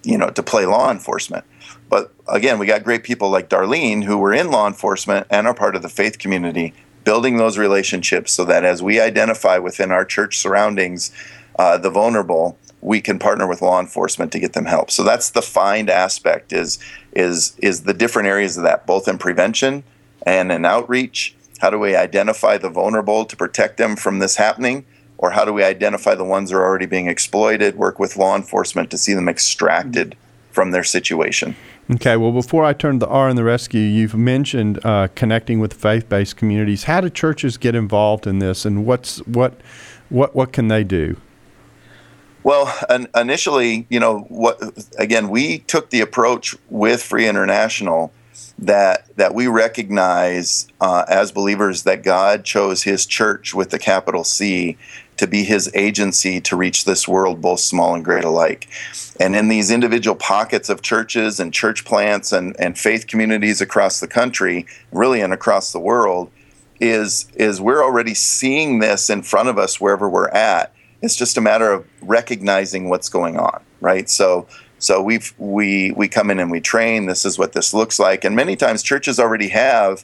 you 0.03 0.17
know 0.17 0.29
to 0.29 0.43
play 0.43 0.65
law 0.65 0.91
enforcement. 0.91 1.45
But 1.89 2.13
again, 2.27 2.59
we 2.59 2.67
got 2.67 2.83
great 2.83 3.03
people 3.03 3.29
like 3.29 3.49
Darlene 3.49 4.03
who 4.03 4.17
were 4.17 4.33
in 4.33 4.51
law 4.51 4.67
enforcement 4.67 5.25
and 5.29 5.47
are 5.47 5.53
part 5.53 5.75
of 5.75 5.81
the 5.81 5.89
faith 5.89 6.19
community, 6.19 6.73
building 7.10 7.38
those 7.38 7.58
relationships 7.58 8.32
so 8.32 8.45
that 8.45 8.63
as 8.63 8.84
we 8.84 9.02
identify 9.02 9.58
within 9.58 9.91
our 9.91 10.06
church 10.06 10.38
surroundings 10.38 11.12
uh, 11.58 11.76
the 11.76 11.89
vulnerable, 11.89 12.56
we 12.82 13.02
can 13.02 13.17
partner 13.17 13.48
with 13.48 13.63
law 13.63 13.80
enforcement 13.80 14.32
to 14.32 14.38
get 14.38 14.54
them 14.54 14.65
help. 14.65 14.91
So 14.91 15.04
that's 15.04 15.32
the 15.32 15.41
find 15.41 15.89
aspect 15.89 16.54
is 16.54 16.78
is 17.13 17.58
is 17.63 17.82
the 17.82 17.95
different 17.95 18.28
areas 18.28 18.58
of 18.58 18.63
that, 18.65 18.86
both 18.86 19.08
in 19.08 19.17
prevention 19.17 19.84
and 20.28 20.52
in 20.52 20.65
outreach. 20.65 21.34
How 21.62 21.72
do 21.72 21.80
we 21.80 21.95
identify 21.95 22.60
the 22.60 22.69
vulnerable 22.69 23.26
to 23.26 23.36
protect 23.36 23.78
them 23.78 23.95
from 23.95 24.19
this 24.19 24.36
happening? 24.36 24.86
Or 25.17 25.32
how 25.32 25.45
do 25.45 25.52
we 25.52 25.63
identify 25.63 26.13
the 26.13 26.24
ones 26.24 26.52
that 26.52 26.58
are 26.58 26.63
already 26.63 26.86
being 26.86 27.08
exploited, 27.08 27.76
work 27.76 27.98
with 27.98 28.17
law 28.17 28.36
enforcement 28.36 28.91
to 28.91 29.00
see 29.00 29.15
them 29.15 29.28
extracted 29.28 30.15
from 30.52 30.69
their 30.69 30.84
situation? 30.84 31.56
Okay, 31.91 32.17
well, 32.17 32.32
before 32.32 32.65
I 32.65 32.73
turn 32.73 32.99
to 32.99 33.08
the 33.08 33.12
R 33.12 33.30
in 33.30 33.36
the 33.36 33.43
rescue, 33.43 33.82
you've 33.82 34.13
mentioned 34.13 34.84
uh, 34.86 35.08
connecting 35.15 35.60
with 35.60 35.73
faith-based 35.73 36.38
communities. 36.38 36.84
How 36.84 37.02
do 37.02 37.10
churches 37.10 37.58
get 37.58 37.73
involved 37.73 38.28
in 38.28 38.38
this, 38.38 38.63
and 38.63 38.86
what's 38.86 39.25
what 39.25 39.60
what 40.10 40.36
what 40.36 40.54
can 40.54 40.67
they 40.67 40.84
do? 40.84 41.17
Well, 42.43 42.71
initially, 43.15 43.88
you 43.89 43.99
know, 43.99 44.19
what 44.30 44.62
again, 44.99 45.30
we 45.30 45.60
took 45.60 45.89
the 45.89 46.02
approach 46.02 46.56
with 46.69 47.02
Free 47.02 47.28
International 47.28 48.13
that 48.60 49.08
that 49.15 49.34
we 49.34 49.47
recognize 49.47 50.67
uh, 50.80 51.06
as 51.08 51.32
believers 51.32 51.84
that 51.84 52.04
God 52.04 52.45
chose 52.45 52.84
His 52.84 53.08
church 53.08 53.56
with 53.56 53.71
the 53.71 53.80
capital 53.80 54.23
C 54.23 54.78
to 55.19 55.27
be 55.27 55.43
His 55.43 55.71
agency 55.73 56.41
to 56.41 56.55
reach 56.55 56.84
this 56.84 57.08
world, 57.08 57.39
both 57.41 57.62
small 57.62 57.95
and 57.95 58.03
great 58.03 58.25
alike. 58.25 58.67
And 59.19 59.36
in 59.36 59.47
these 59.47 59.71
individual 59.71 60.15
pockets 60.15 60.69
of 60.69 60.82
churches 60.82 61.39
and 61.39 61.53
church 61.53 61.86
plants 61.86 62.32
and, 62.32 62.55
and 62.60 62.77
faith 62.77 63.08
communities 63.08 63.62
across 63.62 63.99
the 63.99 64.08
country, 64.08 64.65
really 64.91 65.21
and 65.21 65.34
across 65.34 65.71
the 65.71 65.79
world, 65.79 66.32
is 66.82 67.27
is 67.36 67.62
we're 67.62 67.84
already 67.84 68.13
seeing 68.13 68.79
this 68.79 69.10
in 69.10 69.21
front 69.21 69.49
of 69.49 69.58
us 69.58 69.82
wherever 69.82 70.10
we're 70.10 70.29
at 70.29 70.73
it's 71.01 71.15
just 71.15 71.38
a 71.38 71.41
matter 71.41 71.71
of 71.71 71.86
recognizing 72.01 72.89
what's 72.89 73.10
going 73.10 73.38
on, 73.38 73.62
right? 73.82 74.10
So 74.10 74.47
so 74.79 75.01
we've 75.01 75.34
we 75.38 75.91
we 75.91 76.08
come 76.08 76.32
in 76.32 76.39
and 76.39 76.51
we 76.51 76.62
train. 76.62 77.05
This 77.05 77.25
is 77.25 77.38
what 77.38 77.53
this 77.53 77.73
looks 77.73 77.99
like, 77.99 78.23
and 78.23 78.36
many 78.36 78.55
times 78.55 78.84
churches 78.84 79.19
already 79.19 79.49
have 79.49 80.03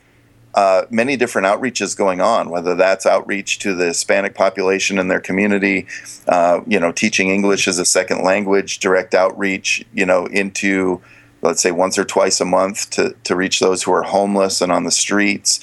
uh, 0.55 0.85
many 0.89 1.17
different 1.17 1.45
outreaches 1.45 1.95
going 1.95 2.21
on. 2.21 2.49
Whether 2.49 2.75
that's 2.75 3.05
outreach 3.05 3.59
to 3.59 3.75
the 3.75 3.87
Hispanic 3.87 4.35
population 4.35 4.97
in 4.97 5.09
their 5.09 5.19
community, 5.19 5.85
uh, 6.27 6.61
you 6.65 6.79
know, 6.79 6.91
teaching 6.91 7.29
English 7.29 7.67
as 7.67 7.77
a 7.77 7.85
second 7.85 8.23
language, 8.23 8.79
direct 8.79 9.13
outreach, 9.13 9.85
you 9.93 10.05
know, 10.05 10.25
into 10.27 11.01
let's 11.41 11.61
say 11.61 11.71
once 11.71 11.97
or 11.97 12.05
twice 12.05 12.41
a 12.41 12.45
month 12.45 12.89
to 12.91 13.15
to 13.23 13.35
reach 13.35 13.59
those 13.59 13.83
who 13.83 13.91
are 13.91 14.03
homeless 14.03 14.61
and 14.61 14.71
on 14.71 14.83
the 14.83 14.91
streets 14.91 15.59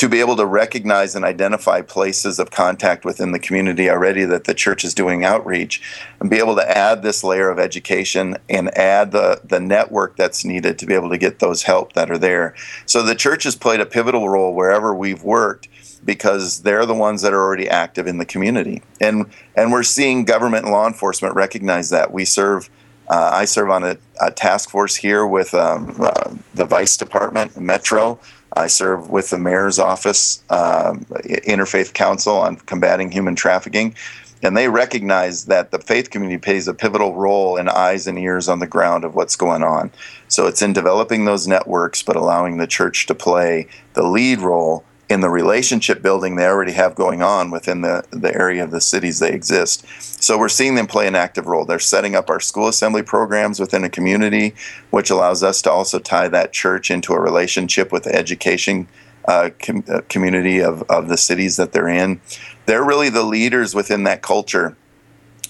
to 0.00 0.08
be 0.08 0.20
able 0.20 0.34
to 0.34 0.46
recognize 0.46 1.14
and 1.14 1.26
identify 1.26 1.82
places 1.82 2.38
of 2.38 2.50
contact 2.50 3.04
within 3.04 3.32
the 3.32 3.38
community 3.38 3.90
already 3.90 4.24
that 4.24 4.44
the 4.44 4.54
church 4.54 4.82
is 4.82 4.94
doing 4.94 5.26
outreach 5.26 5.82
and 6.20 6.30
be 6.30 6.38
able 6.38 6.56
to 6.56 6.70
add 6.70 7.02
this 7.02 7.22
layer 7.22 7.50
of 7.50 7.58
education 7.58 8.34
and 8.48 8.74
add 8.78 9.12
the, 9.12 9.38
the 9.44 9.60
network 9.60 10.16
that's 10.16 10.42
needed 10.42 10.78
to 10.78 10.86
be 10.86 10.94
able 10.94 11.10
to 11.10 11.18
get 11.18 11.38
those 11.38 11.64
help 11.64 11.92
that 11.92 12.10
are 12.10 12.16
there. 12.16 12.54
So 12.86 13.02
the 13.02 13.14
church 13.14 13.44
has 13.44 13.54
played 13.54 13.78
a 13.80 13.84
pivotal 13.84 14.30
role 14.30 14.54
wherever 14.54 14.94
we've 14.94 15.22
worked 15.22 15.68
because 16.02 16.62
they're 16.62 16.86
the 16.86 16.94
ones 16.94 17.20
that 17.20 17.34
are 17.34 17.42
already 17.42 17.68
active 17.68 18.06
in 18.06 18.16
the 18.16 18.24
community. 18.24 18.82
And 19.02 19.30
and 19.54 19.70
we're 19.70 19.82
seeing 19.82 20.24
government 20.24 20.64
and 20.64 20.72
law 20.72 20.86
enforcement 20.86 21.34
recognize 21.34 21.90
that. 21.90 22.10
We 22.10 22.24
serve 22.24 22.70
uh, 23.10 23.30
I 23.34 23.44
serve 23.44 23.68
on 23.68 23.82
a, 23.82 23.98
a, 24.20 24.30
task 24.30 24.70
force 24.70 24.94
here 24.94 25.26
with 25.26 25.52
um, 25.52 25.96
uh, 25.98 26.32
the 26.54 26.64
Vice 26.64 26.96
Department, 26.96 27.60
Metro, 27.60 28.20
I 28.52 28.66
serve 28.66 29.10
with 29.10 29.30
the 29.30 29.38
mayor's 29.38 29.78
office, 29.78 30.42
um, 30.50 31.04
Interfaith 31.46 31.92
Council 31.92 32.36
on 32.36 32.56
combating 32.56 33.10
human 33.10 33.34
trafficking. 33.34 33.94
And 34.42 34.56
they 34.56 34.68
recognize 34.68 35.44
that 35.46 35.70
the 35.70 35.78
faith 35.78 36.10
community 36.10 36.38
plays 36.38 36.66
a 36.66 36.74
pivotal 36.74 37.14
role 37.14 37.56
in 37.56 37.68
eyes 37.68 38.06
and 38.06 38.18
ears 38.18 38.48
on 38.48 38.58
the 38.58 38.66
ground 38.66 39.04
of 39.04 39.14
what's 39.14 39.36
going 39.36 39.62
on. 39.62 39.90
So 40.28 40.46
it's 40.46 40.62
in 40.62 40.72
developing 40.72 41.26
those 41.26 41.46
networks, 41.46 42.02
but 42.02 42.16
allowing 42.16 42.56
the 42.56 42.66
church 42.66 43.06
to 43.06 43.14
play 43.14 43.66
the 43.92 44.02
lead 44.02 44.40
role 44.40 44.84
in 45.10 45.20
the 45.20 45.28
relationship 45.28 46.00
building 46.00 46.36
they 46.36 46.46
already 46.46 46.72
have 46.72 46.94
going 46.94 47.20
on 47.20 47.50
within 47.50 47.80
the, 47.80 48.04
the 48.10 48.32
area 48.32 48.62
of 48.62 48.70
the 48.70 48.80
cities 48.80 49.18
they 49.18 49.32
exist. 49.32 49.84
So 50.22 50.38
we're 50.38 50.48
seeing 50.48 50.76
them 50.76 50.86
play 50.86 51.08
an 51.08 51.16
active 51.16 51.46
role. 51.46 51.64
They're 51.64 51.80
setting 51.80 52.14
up 52.14 52.30
our 52.30 52.38
school 52.38 52.68
assembly 52.68 53.02
programs 53.02 53.58
within 53.58 53.82
a 53.82 53.90
community, 53.90 54.54
which 54.90 55.10
allows 55.10 55.42
us 55.42 55.60
to 55.62 55.70
also 55.70 55.98
tie 55.98 56.28
that 56.28 56.52
church 56.52 56.92
into 56.92 57.12
a 57.12 57.20
relationship 57.20 57.90
with 57.90 58.04
the 58.04 58.14
education 58.14 58.86
uh, 59.24 59.50
com- 59.58 59.84
uh, 59.88 60.02
community 60.08 60.60
of, 60.60 60.82
of 60.88 61.08
the 61.08 61.16
cities 61.16 61.56
that 61.56 61.72
they're 61.72 61.88
in. 61.88 62.20
They're 62.66 62.84
really 62.84 63.10
the 63.10 63.24
leaders 63.24 63.74
within 63.74 64.04
that 64.04 64.22
culture 64.22 64.76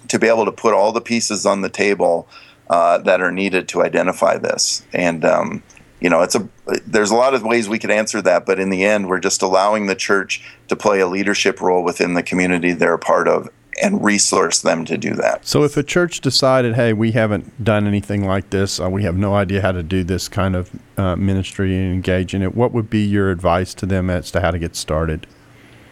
to 0.08 0.18
be 0.18 0.26
able 0.26 0.46
to 0.46 0.52
put 0.52 0.72
all 0.72 0.90
the 0.90 1.02
pieces 1.02 1.44
on 1.44 1.60
the 1.60 1.68
table 1.68 2.26
uh, 2.70 2.98
that 2.98 3.20
are 3.20 3.30
needed 3.30 3.68
to 3.68 3.82
identify 3.82 4.38
this. 4.38 4.84
And 4.94 5.24
um, 5.24 5.62
you 6.00 6.08
know, 6.08 6.22
it's 6.22 6.34
a 6.34 6.48
there's 6.86 7.10
a 7.10 7.14
lot 7.14 7.34
of 7.34 7.42
ways 7.42 7.68
we 7.68 7.78
could 7.78 7.90
answer 7.90 8.22
that, 8.22 8.46
but 8.46 8.58
in 8.58 8.70
the 8.70 8.84
end, 8.84 9.08
we're 9.08 9.20
just 9.20 9.42
allowing 9.42 9.86
the 9.86 9.94
church 9.94 10.42
to 10.68 10.76
play 10.76 11.00
a 11.00 11.06
leadership 11.06 11.60
role 11.60 11.84
within 11.84 12.14
the 12.14 12.22
community 12.22 12.72
they're 12.72 12.94
a 12.94 12.98
part 12.98 13.28
of 13.28 13.48
and 13.82 14.02
resource 14.04 14.60
them 14.60 14.84
to 14.84 14.98
do 14.98 15.14
that. 15.14 15.46
So, 15.46 15.64
if 15.64 15.76
a 15.76 15.82
church 15.82 16.20
decided, 16.20 16.74
hey, 16.74 16.92
we 16.92 17.12
haven't 17.12 17.62
done 17.62 17.86
anything 17.86 18.26
like 18.26 18.50
this, 18.50 18.80
uh, 18.80 18.88
we 18.90 19.02
have 19.04 19.16
no 19.16 19.34
idea 19.34 19.62
how 19.62 19.72
to 19.72 19.82
do 19.82 20.04
this 20.04 20.28
kind 20.28 20.56
of 20.56 20.70
uh, 20.96 21.16
ministry 21.16 21.74
and 21.74 21.92
engage 21.92 22.34
in 22.34 22.42
it, 22.42 22.54
what 22.54 22.72
would 22.72 22.90
be 22.90 23.04
your 23.04 23.30
advice 23.30 23.74
to 23.74 23.86
them 23.86 24.10
as 24.10 24.30
to 24.32 24.40
how 24.40 24.50
to 24.50 24.58
get 24.58 24.76
started? 24.76 25.26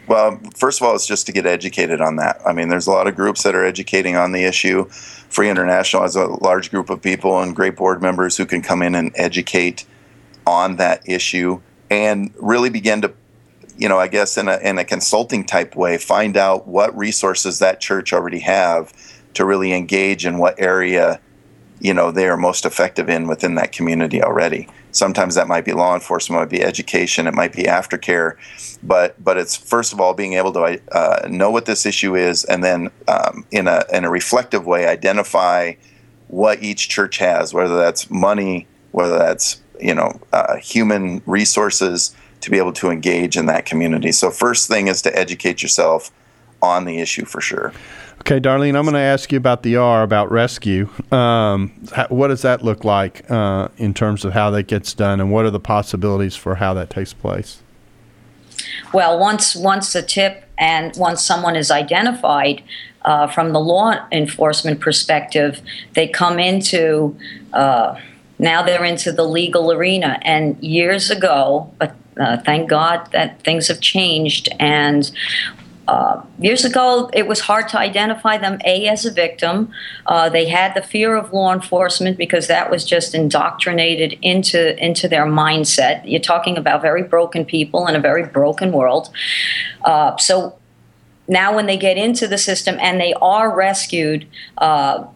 Well, 0.06 0.40
first 0.56 0.80
of 0.80 0.86
all, 0.86 0.94
it's 0.94 1.06
just 1.06 1.26
to 1.26 1.32
get 1.32 1.44
educated 1.44 2.00
on 2.00 2.16
that. 2.16 2.40
I 2.46 2.54
mean, 2.54 2.68
there's 2.68 2.86
a 2.86 2.90
lot 2.90 3.06
of 3.06 3.14
groups 3.14 3.42
that 3.42 3.54
are 3.54 3.64
educating 3.64 4.16
on 4.16 4.32
the 4.32 4.44
issue. 4.44 4.86
Free 4.88 5.50
International 5.50 6.02
has 6.02 6.16
a 6.16 6.26
large 6.26 6.70
group 6.70 6.88
of 6.88 7.02
people 7.02 7.38
and 7.40 7.54
great 7.54 7.76
board 7.76 8.00
members 8.00 8.36
who 8.36 8.46
can 8.46 8.62
come 8.62 8.80
in 8.80 8.94
and 8.94 9.12
educate 9.16 9.84
on 10.48 10.76
that 10.76 11.06
issue 11.08 11.60
and 11.90 12.32
really 12.36 12.70
begin 12.70 13.00
to 13.02 13.12
you 13.76 13.88
know 13.88 13.98
i 13.98 14.08
guess 14.08 14.36
in 14.36 14.48
a, 14.48 14.56
in 14.58 14.78
a 14.78 14.84
consulting 14.84 15.44
type 15.44 15.76
way 15.76 15.98
find 15.98 16.36
out 16.36 16.66
what 16.66 16.96
resources 16.96 17.58
that 17.58 17.80
church 17.80 18.12
already 18.12 18.40
have 18.40 18.92
to 19.34 19.44
really 19.44 19.72
engage 19.72 20.26
in 20.26 20.38
what 20.38 20.58
area 20.58 21.20
you 21.80 21.94
know 21.94 22.10
they 22.10 22.28
are 22.28 22.36
most 22.36 22.64
effective 22.64 23.08
in 23.08 23.26
within 23.26 23.54
that 23.54 23.72
community 23.72 24.22
already. 24.22 24.68
Sometimes 24.90 25.34
that 25.34 25.46
might 25.48 25.64
be 25.64 25.72
law 25.72 25.94
enforcement, 25.94 26.40
it 26.40 26.44
might 26.44 26.50
be 26.50 26.62
education, 26.64 27.26
it 27.26 27.34
might 27.34 27.52
be 27.52 27.64
aftercare, 27.64 28.36
but 28.82 29.22
but 29.22 29.36
it's 29.36 29.56
first 29.56 29.92
of 29.92 30.00
all 30.00 30.14
being 30.14 30.34
able 30.34 30.52
to 30.52 30.80
uh, 30.92 31.28
know 31.28 31.50
what 31.50 31.66
this 31.66 31.86
issue 31.86 32.16
is, 32.16 32.44
and 32.44 32.64
then 32.64 32.90
um, 33.06 33.44
in 33.50 33.68
a 33.68 33.84
in 33.92 34.04
a 34.04 34.10
reflective 34.10 34.66
way 34.66 34.86
identify 34.86 35.74
what 36.28 36.62
each 36.62 36.88
church 36.88 37.18
has, 37.18 37.54
whether 37.54 37.76
that's 37.76 38.10
money, 38.10 38.66
whether 38.92 39.16
that's 39.18 39.62
you 39.80 39.94
know 39.94 40.20
uh, 40.32 40.56
human 40.56 41.22
resources 41.26 42.14
to 42.40 42.50
be 42.50 42.58
able 42.58 42.72
to 42.72 42.90
engage 42.90 43.36
in 43.36 43.46
that 43.46 43.66
community. 43.66 44.12
So 44.12 44.30
first 44.30 44.68
thing 44.68 44.86
is 44.88 45.02
to 45.02 45.18
educate 45.18 45.62
yourself 45.62 46.10
on 46.62 46.84
the 46.84 46.98
issue 46.98 47.24
for 47.24 47.40
sure. 47.40 47.72
Okay, 48.20 48.40
Darlene, 48.40 48.76
I'm 48.76 48.82
going 48.82 48.94
to 48.94 49.00
ask 49.00 49.30
you 49.30 49.38
about 49.38 49.62
the 49.62 49.76
R, 49.76 50.02
about 50.02 50.30
rescue. 50.30 50.88
Um, 51.12 51.70
what 52.08 52.28
does 52.28 52.42
that 52.42 52.62
look 52.62 52.84
like 52.84 53.28
uh, 53.30 53.68
in 53.76 53.94
terms 53.94 54.24
of 54.24 54.32
how 54.32 54.50
that 54.50 54.64
gets 54.64 54.92
done, 54.92 55.20
and 55.20 55.32
what 55.32 55.44
are 55.44 55.50
the 55.50 55.60
possibilities 55.60 56.34
for 56.36 56.56
how 56.56 56.74
that 56.74 56.90
takes 56.90 57.12
place? 57.12 57.62
Well, 58.92 59.18
once 59.18 59.54
once 59.54 59.92
the 59.92 60.02
tip 60.02 60.44
and 60.58 60.94
once 60.96 61.24
someone 61.24 61.56
is 61.56 61.70
identified 61.70 62.62
uh, 63.02 63.28
from 63.28 63.52
the 63.52 63.60
law 63.60 63.94
enforcement 64.10 64.80
perspective, 64.80 65.62
they 65.94 66.08
come 66.08 66.38
into 66.38 67.16
uh, 67.52 67.98
now 68.38 68.62
they're 68.62 68.84
into 68.84 69.12
the 69.12 69.24
legal 69.24 69.72
arena. 69.72 70.18
And 70.22 70.62
years 70.62 71.10
ago, 71.10 71.72
but 71.78 71.94
uh, 72.18 72.38
thank 72.38 72.68
God 72.68 73.10
that 73.12 73.42
things 73.42 73.68
have 73.68 73.80
changed. 73.80 74.48
And 74.58 75.10
uh, 75.86 76.22
years 76.38 76.66
ago, 76.66 77.08
it 77.14 77.26
was 77.26 77.40
hard 77.40 77.66
to 77.68 77.78
identify 77.78 78.36
them, 78.36 78.58
A, 78.66 78.86
as 78.88 79.06
a 79.06 79.10
victim. 79.10 79.72
Uh, 80.06 80.28
they 80.28 80.46
had 80.46 80.74
the 80.74 80.82
fear 80.82 81.16
of 81.16 81.32
law 81.32 81.52
enforcement 81.52 82.18
because 82.18 82.46
that 82.46 82.70
was 82.70 82.84
just 82.84 83.14
indoctrinated 83.14 84.18
into, 84.20 84.76
into 84.84 85.08
their 85.08 85.24
mindset. 85.24 86.02
You're 86.04 86.20
talking 86.20 86.58
about 86.58 86.82
very 86.82 87.02
broken 87.02 87.44
people 87.44 87.86
in 87.86 87.96
a 87.96 88.00
very 88.00 88.26
broken 88.26 88.70
world. 88.72 89.08
Uh, 89.82 90.16
so 90.18 90.58
now, 91.26 91.54
when 91.54 91.66
they 91.66 91.76
get 91.76 91.96
into 91.96 92.26
the 92.26 92.38
system 92.38 92.76
and 92.80 93.00
they 93.00 93.14
are 93.14 93.54
rescued, 93.54 94.26
uh, 94.58 95.06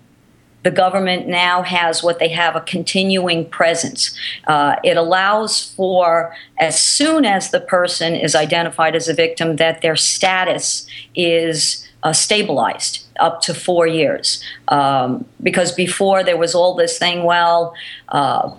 the 0.63 0.71
government 0.71 1.27
now 1.27 1.63
has 1.63 2.03
what 2.03 2.19
they 2.19 2.29
have 2.29 2.55
a 2.57 2.61
continuing 2.61 3.49
presence. 3.49 4.17
Uh, 4.47 4.77
it 4.85 4.97
allows 4.97 5.73
for, 5.75 6.35
as 6.59 6.83
soon 6.83 7.25
as 7.25 7.51
the 7.51 7.61
person 7.61 8.15
is 8.15 8.35
identified 8.35 8.95
as 8.95 9.09
a 9.09 9.15
victim, 9.15 9.57
that 9.57 9.83
their 9.83 9.97
status 9.97 10.87
is 11.15 11.89
uh, 12.03 12.13
stabilized 12.13 13.05
up 13.21 13.41
to 13.43 13.55
four 13.55 13.87
years. 13.87 14.43
Um, 14.69 15.25
because 15.43 15.73
before 15.73 16.25
there 16.25 16.37
was 16.37 16.55
all 16.55 16.75
this 16.75 16.99
thing, 16.99 17.25
well, 17.25 17.75
uh, 18.09 18.53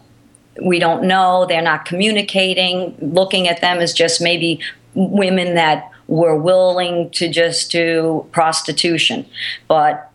we 0.63 0.80
don't 0.80 1.04
know, 1.04 1.46
they're 1.48 1.62
not 1.62 1.86
communicating, 1.86 2.96
looking 3.02 3.48
at 3.48 3.62
them 3.62 3.80
as 3.80 3.94
just 3.94 4.22
maybe 4.22 4.60
women 4.94 5.56
that 5.56 5.89
were 6.08 6.38
willing 6.38 7.10
to 7.12 7.28
just 7.30 7.72
do 7.72 8.26
prostitution. 8.32 9.26
But 9.68 10.12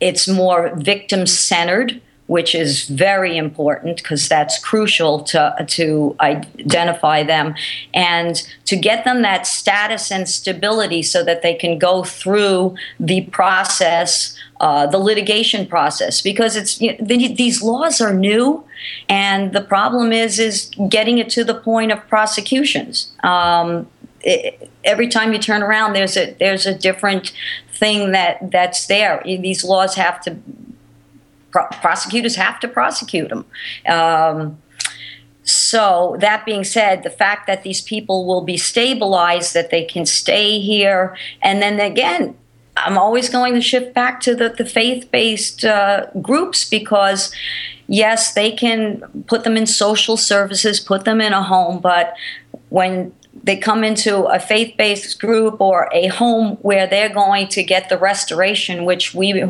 it's 0.00 0.28
more 0.28 0.72
victim 0.76 1.26
centered, 1.26 2.00
which 2.26 2.54
is 2.54 2.88
very 2.88 3.36
important 3.36 3.98
because 3.98 4.28
that's 4.28 4.58
crucial 4.58 5.22
to, 5.22 5.54
to 5.68 6.16
identify 6.20 7.22
them 7.22 7.54
and 7.94 8.42
to 8.64 8.76
get 8.76 9.04
them 9.04 9.22
that 9.22 9.46
status 9.46 10.10
and 10.10 10.28
stability 10.28 11.02
so 11.02 11.22
that 11.22 11.42
they 11.42 11.54
can 11.54 11.78
go 11.78 12.02
through 12.02 12.74
the 12.98 13.22
process, 13.26 14.36
uh, 14.60 14.86
the 14.88 14.98
litigation 14.98 15.66
process, 15.66 16.20
because 16.20 16.56
it's 16.56 16.80
you 16.80 16.92
know, 16.92 16.98
the, 17.00 17.32
these 17.34 17.62
laws 17.62 18.00
are 18.00 18.12
new, 18.12 18.64
and 19.08 19.52
the 19.52 19.60
problem 19.60 20.12
is 20.12 20.38
is 20.38 20.70
getting 20.88 21.18
it 21.18 21.30
to 21.30 21.44
the 21.44 21.54
point 21.54 21.92
of 21.92 22.08
prosecutions. 22.08 23.12
Um, 23.22 23.86
it, 24.22 24.68
every 24.84 25.08
time 25.08 25.32
you 25.32 25.38
turn 25.38 25.62
around, 25.62 25.92
there's 25.92 26.16
a 26.16 26.34
there's 26.40 26.66
a 26.66 26.74
different 26.74 27.32
thing 27.78 28.12
that 28.12 28.50
that's 28.50 28.86
there. 28.86 29.22
These 29.24 29.64
laws 29.64 29.94
have 29.94 30.20
to 30.22 30.36
prosecutors 31.50 32.36
have 32.36 32.60
to 32.60 32.68
prosecute 32.68 33.30
them. 33.30 33.46
Um, 33.88 34.58
so 35.42 36.16
that 36.20 36.44
being 36.44 36.64
said, 36.64 37.02
the 37.02 37.10
fact 37.10 37.46
that 37.46 37.62
these 37.62 37.80
people 37.80 38.26
will 38.26 38.42
be 38.42 38.56
stabilized, 38.56 39.54
that 39.54 39.70
they 39.70 39.84
can 39.84 40.04
stay 40.04 40.58
here, 40.58 41.16
and 41.40 41.62
then 41.62 41.78
again, 41.80 42.36
I'm 42.76 42.98
always 42.98 43.28
going 43.30 43.54
to 43.54 43.60
shift 43.60 43.94
back 43.94 44.20
to 44.22 44.34
the, 44.34 44.50
the 44.50 44.66
faith-based 44.66 45.64
uh, 45.64 46.08
groups 46.20 46.68
because 46.68 47.32
yes, 47.86 48.34
they 48.34 48.50
can 48.50 49.02
put 49.26 49.44
them 49.44 49.56
in 49.56 49.66
social 49.66 50.16
services, 50.16 50.80
put 50.80 51.04
them 51.04 51.20
in 51.20 51.32
a 51.32 51.42
home, 51.42 51.80
but 51.80 52.14
when 52.68 53.14
they 53.42 53.56
come 53.56 53.84
into 53.84 54.24
a 54.24 54.38
faith 54.38 54.74
based 54.76 55.20
group 55.20 55.60
or 55.60 55.88
a 55.92 56.08
home 56.08 56.56
where 56.62 56.86
they're 56.86 57.12
going 57.12 57.48
to 57.48 57.62
get 57.62 57.88
the 57.88 57.98
restoration, 57.98 58.84
which 58.84 59.14
we, 59.14 59.42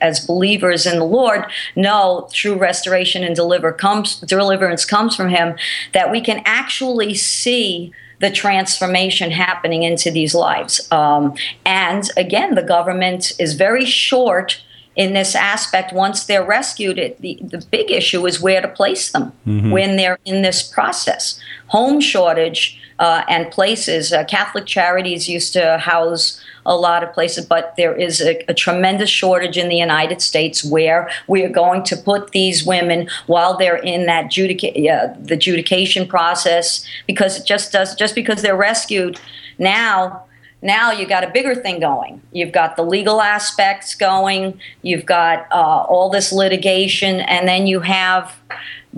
as 0.00 0.24
believers 0.26 0.86
in 0.86 0.98
the 0.98 1.04
Lord, 1.04 1.44
know 1.76 2.28
true 2.32 2.56
restoration 2.56 3.24
and 3.24 3.34
deliver 3.34 3.72
comes, 3.72 4.20
deliverance 4.20 4.84
comes 4.84 5.16
from 5.16 5.28
Him, 5.28 5.56
that 5.92 6.10
we 6.10 6.20
can 6.20 6.42
actually 6.44 7.14
see 7.14 7.92
the 8.20 8.30
transformation 8.30 9.30
happening 9.30 9.82
into 9.82 10.10
these 10.10 10.34
lives. 10.34 10.90
Um, 10.92 11.34
and 11.64 12.08
again, 12.16 12.54
the 12.54 12.62
government 12.62 13.32
is 13.38 13.54
very 13.54 13.86
short 13.86 14.60
in 15.00 15.14
this 15.14 15.34
aspect 15.34 15.94
once 15.94 16.26
they're 16.26 16.44
rescued 16.44 16.98
it, 16.98 17.18
the, 17.22 17.38
the 17.42 17.64
big 17.70 17.90
issue 17.90 18.26
is 18.26 18.38
where 18.38 18.60
to 18.60 18.68
place 18.68 19.12
them 19.12 19.32
mm-hmm. 19.46 19.70
when 19.70 19.96
they're 19.96 20.18
in 20.26 20.42
this 20.42 20.62
process 20.62 21.40
home 21.68 22.00
shortage 22.00 22.78
uh, 22.98 23.22
and 23.26 23.50
places. 23.50 24.12
Uh, 24.12 24.24
Catholic 24.24 24.66
Charities 24.66 25.26
used 25.26 25.54
to 25.54 25.78
house 25.78 26.38
a 26.66 26.76
lot 26.76 27.02
of 27.02 27.14
places, 27.14 27.46
but 27.46 27.72
there 27.78 27.94
is 27.94 28.20
a, 28.20 28.44
a, 28.50 28.52
tremendous 28.52 29.08
shortage 29.08 29.56
in 29.56 29.70
the 29.70 29.76
United 29.76 30.20
States 30.20 30.62
where 30.62 31.08
we 31.26 31.42
are 31.42 31.48
going 31.48 31.82
to 31.84 31.96
put 31.96 32.32
these 32.32 32.66
women 32.66 33.08
while 33.26 33.56
they're 33.56 33.76
in 33.76 34.04
that 34.04 34.26
judica- 34.26 34.76
uh, 34.76 35.14
the 35.18 35.32
adjudication 35.34 36.06
process 36.06 36.84
because 37.06 37.40
it 37.40 37.46
just 37.46 37.72
does 37.72 37.94
just 37.94 38.14
because 38.14 38.42
they're 38.42 38.54
rescued 38.54 39.18
now 39.58 40.22
now 40.62 40.90
you 40.92 41.06
got 41.06 41.24
a 41.24 41.30
bigger 41.30 41.54
thing 41.54 41.80
going. 41.80 42.20
You've 42.32 42.52
got 42.52 42.76
the 42.76 42.82
legal 42.82 43.20
aspects 43.20 43.94
going. 43.94 44.60
You've 44.82 45.06
got 45.06 45.46
uh, 45.50 45.84
all 45.88 46.10
this 46.10 46.32
litigation, 46.32 47.20
and 47.20 47.48
then 47.48 47.66
you 47.66 47.80
have 47.80 48.34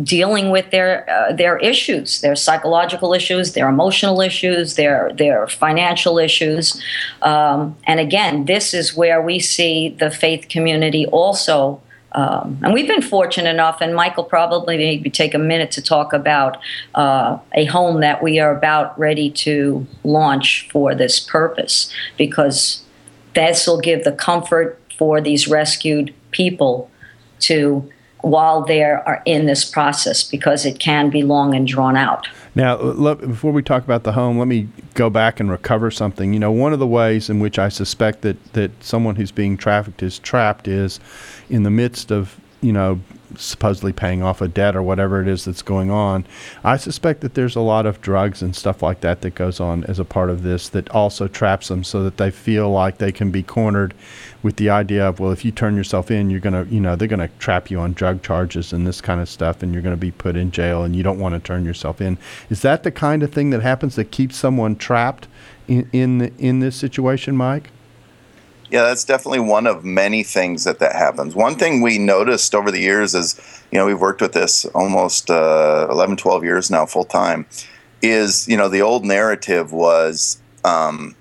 dealing 0.02 0.50
with 0.50 0.70
their 0.70 1.08
uh, 1.08 1.32
their 1.32 1.58
issues, 1.58 2.20
their 2.20 2.34
psychological 2.34 3.12
issues, 3.14 3.52
their 3.52 3.68
emotional 3.68 4.20
issues, 4.20 4.74
their 4.74 5.12
their 5.14 5.46
financial 5.46 6.18
issues. 6.18 6.82
Um, 7.22 7.76
and 7.84 8.00
again, 8.00 8.46
this 8.46 8.74
is 8.74 8.96
where 8.96 9.22
we 9.22 9.38
see 9.38 9.90
the 9.90 10.10
faith 10.10 10.48
community 10.48 11.06
also 11.06 11.80
um, 12.14 12.58
and 12.62 12.72
we've 12.74 12.86
been 12.86 13.02
fortunate 13.02 13.50
enough, 13.50 13.80
and 13.80 13.94
Michael 13.94 14.24
probably 14.24 14.76
maybe 14.76 15.10
take 15.10 15.34
a 15.34 15.38
minute 15.38 15.70
to 15.72 15.82
talk 15.82 16.12
about 16.12 16.58
uh, 16.94 17.38
a 17.54 17.64
home 17.66 18.00
that 18.00 18.22
we 18.22 18.38
are 18.38 18.56
about 18.56 18.98
ready 18.98 19.30
to 19.30 19.86
launch 20.04 20.68
for 20.70 20.94
this 20.94 21.20
purpose, 21.20 21.92
because 22.16 22.82
this 23.34 23.66
will 23.66 23.80
give 23.80 24.04
the 24.04 24.12
comfort 24.12 24.78
for 24.98 25.20
these 25.20 25.48
rescued 25.48 26.14
people 26.30 26.90
to 27.40 27.90
while 28.22 28.62
they 28.62 28.82
are 28.82 29.22
in 29.24 29.46
this 29.46 29.64
process 29.64 30.24
because 30.24 30.64
it 30.64 30.78
can 30.78 31.10
be 31.10 31.22
long 31.22 31.54
and 31.54 31.66
drawn 31.66 31.96
out. 31.96 32.26
Now, 32.54 32.76
let, 32.76 33.20
before 33.20 33.52
we 33.52 33.62
talk 33.62 33.82
about 33.82 34.02
the 34.04 34.12
home, 34.12 34.38
let 34.38 34.46
me 34.48 34.68
go 34.94 35.08
back 35.08 35.40
and 35.40 35.50
recover 35.50 35.90
something. 35.90 36.32
You 36.32 36.38
know, 36.38 36.52
one 36.52 36.72
of 36.72 36.78
the 36.78 36.86
ways 36.86 37.30
in 37.30 37.40
which 37.40 37.58
I 37.58 37.68
suspect 37.68 38.22
that, 38.22 38.52
that 38.52 38.70
someone 38.84 39.16
who's 39.16 39.32
being 39.32 39.56
trafficked 39.56 40.02
is 40.02 40.18
trapped 40.18 40.68
is 40.68 41.00
in 41.48 41.62
the 41.62 41.70
midst 41.70 42.10
of, 42.10 42.38
you 42.60 42.72
know, 42.72 43.00
supposedly 43.38 43.92
paying 43.92 44.22
off 44.22 44.40
a 44.40 44.48
debt 44.48 44.76
or 44.76 44.82
whatever 44.82 45.20
it 45.20 45.28
is 45.28 45.44
that's 45.44 45.62
going 45.62 45.90
on. 45.90 46.24
I 46.64 46.76
suspect 46.76 47.20
that 47.20 47.34
there's 47.34 47.56
a 47.56 47.60
lot 47.60 47.86
of 47.86 48.00
drugs 48.00 48.42
and 48.42 48.54
stuff 48.54 48.82
like 48.82 49.00
that 49.00 49.20
that 49.22 49.34
goes 49.34 49.60
on 49.60 49.84
as 49.84 49.98
a 49.98 50.04
part 50.04 50.30
of 50.30 50.42
this 50.42 50.68
that 50.70 50.88
also 50.90 51.28
traps 51.28 51.68
them 51.68 51.84
so 51.84 52.02
that 52.02 52.16
they 52.16 52.30
feel 52.30 52.70
like 52.70 52.98
they 52.98 53.12
can 53.12 53.30
be 53.30 53.42
cornered 53.42 53.94
with 54.42 54.56
the 54.56 54.70
idea 54.70 55.06
of, 55.06 55.20
well, 55.20 55.30
if 55.30 55.44
you 55.44 55.50
turn 55.52 55.76
yourself 55.76 56.10
in, 56.10 56.30
you're 56.30 56.40
going 56.40 56.66
to, 56.66 56.72
you 56.72 56.80
know, 56.80 56.96
they're 56.96 57.08
going 57.08 57.20
to 57.20 57.34
trap 57.38 57.70
you 57.70 57.78
on 57.78 57.92
drug 57.92 58.22
charges 58.22 58.72
and 58.72 58.86
this 58.86 59.00
kind 59.00 59.20
of 59.20 59.28
stuff 59.28 59.62
and 59.62 59.72
you're 59.72 59.82
going 59.82 59.94
to 59.94 60.00
be 60.00 60.10
put 60.10 60.36
in 60.36 60.50
jail 60.50 60.82
and 60.82 60.96
you 60.96 61.02
don't 61.02 61.18
want 61.18 61.34
to 61.34 61.40
turn 61.40 61.64
yourself 61.64 62.00
in. 62.00 62.18
Is 62.50 62.62
that 62.62 62.82
the 62.82 62.90
kind 62.90 63.22
of 63.22 63.32
thing 63.32 63.50
that 63.50 63.62
happens 63.62 63.96
that 63.96 64.10
keeps 64.10 64.36
someone 64.36 64.76
trapped 64.76 65.28
in, 65.68 65.88
in, 65.92 66.18
the, 66.18 66.32
in 66.38 66.60
this 66.60 66.76
situation, 66.76 67.36
Mike? 67.36 67.70
Yeah, 68.72 68.84
that's 68.84 69.04
definitely 69.04 69.40
one 69.40 69.66
of 69.66 69.84
many 69.84 70.22
things 70.22 70.64
that 70.64 70.78
that 70.78 70.96
happens. 70.96 71.34
One 71.34 71.56
thing 71.56 71.82
we 71.82 71.98
noticed 71.98 72.54
over 72.54 72.70
the 72.70 72.80
years 72.80 73.14
is, 73.14 73.38
you 73.70 73.78
know, 73.78 73.84
we've 73.84 74.00
worked 74.00 74.22
with 74.22 74.32
this 74.32 74.64
almost 74.64 75.30
uh, 75.30 75.88
11, 75.90 76.16
12 76.16 76.42
years 76.42 76.70
now 76.70 76.86
full 76.86 77.04
time, 77.04 77.44
is, 78.00 78.48
you 78.48 78.56
know, 78.56 78.70
the 78.70 78.80
old 78.80 79.04
narrative 79.04 79.74
was 79.74 80.40
um, 80.64 81.14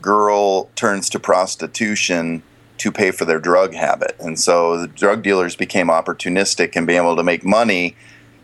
girl 0.00 0.66
turns 0.76 1.10
to 1.10 1.18
prostitution 1.18 2.44
to 2.78 2.92
pay 2.92 3.10
for 3.10 3.24
their 3.24 3.40
drug 3.40 3.74
habit. 3.74 4.14
And 4.20 4.38
so 4.38 4.78
the 4.78 4.86
drug 4.86 5.24
dealers 5.24 5.56
became 5.56 5.88
opportunistic 5.88 6.76
and 6.76 6.86
being 6.86 7.00
able 7.00 7.16
to 7.16 7.24
make 7.24 7.44
money 7.44 7.96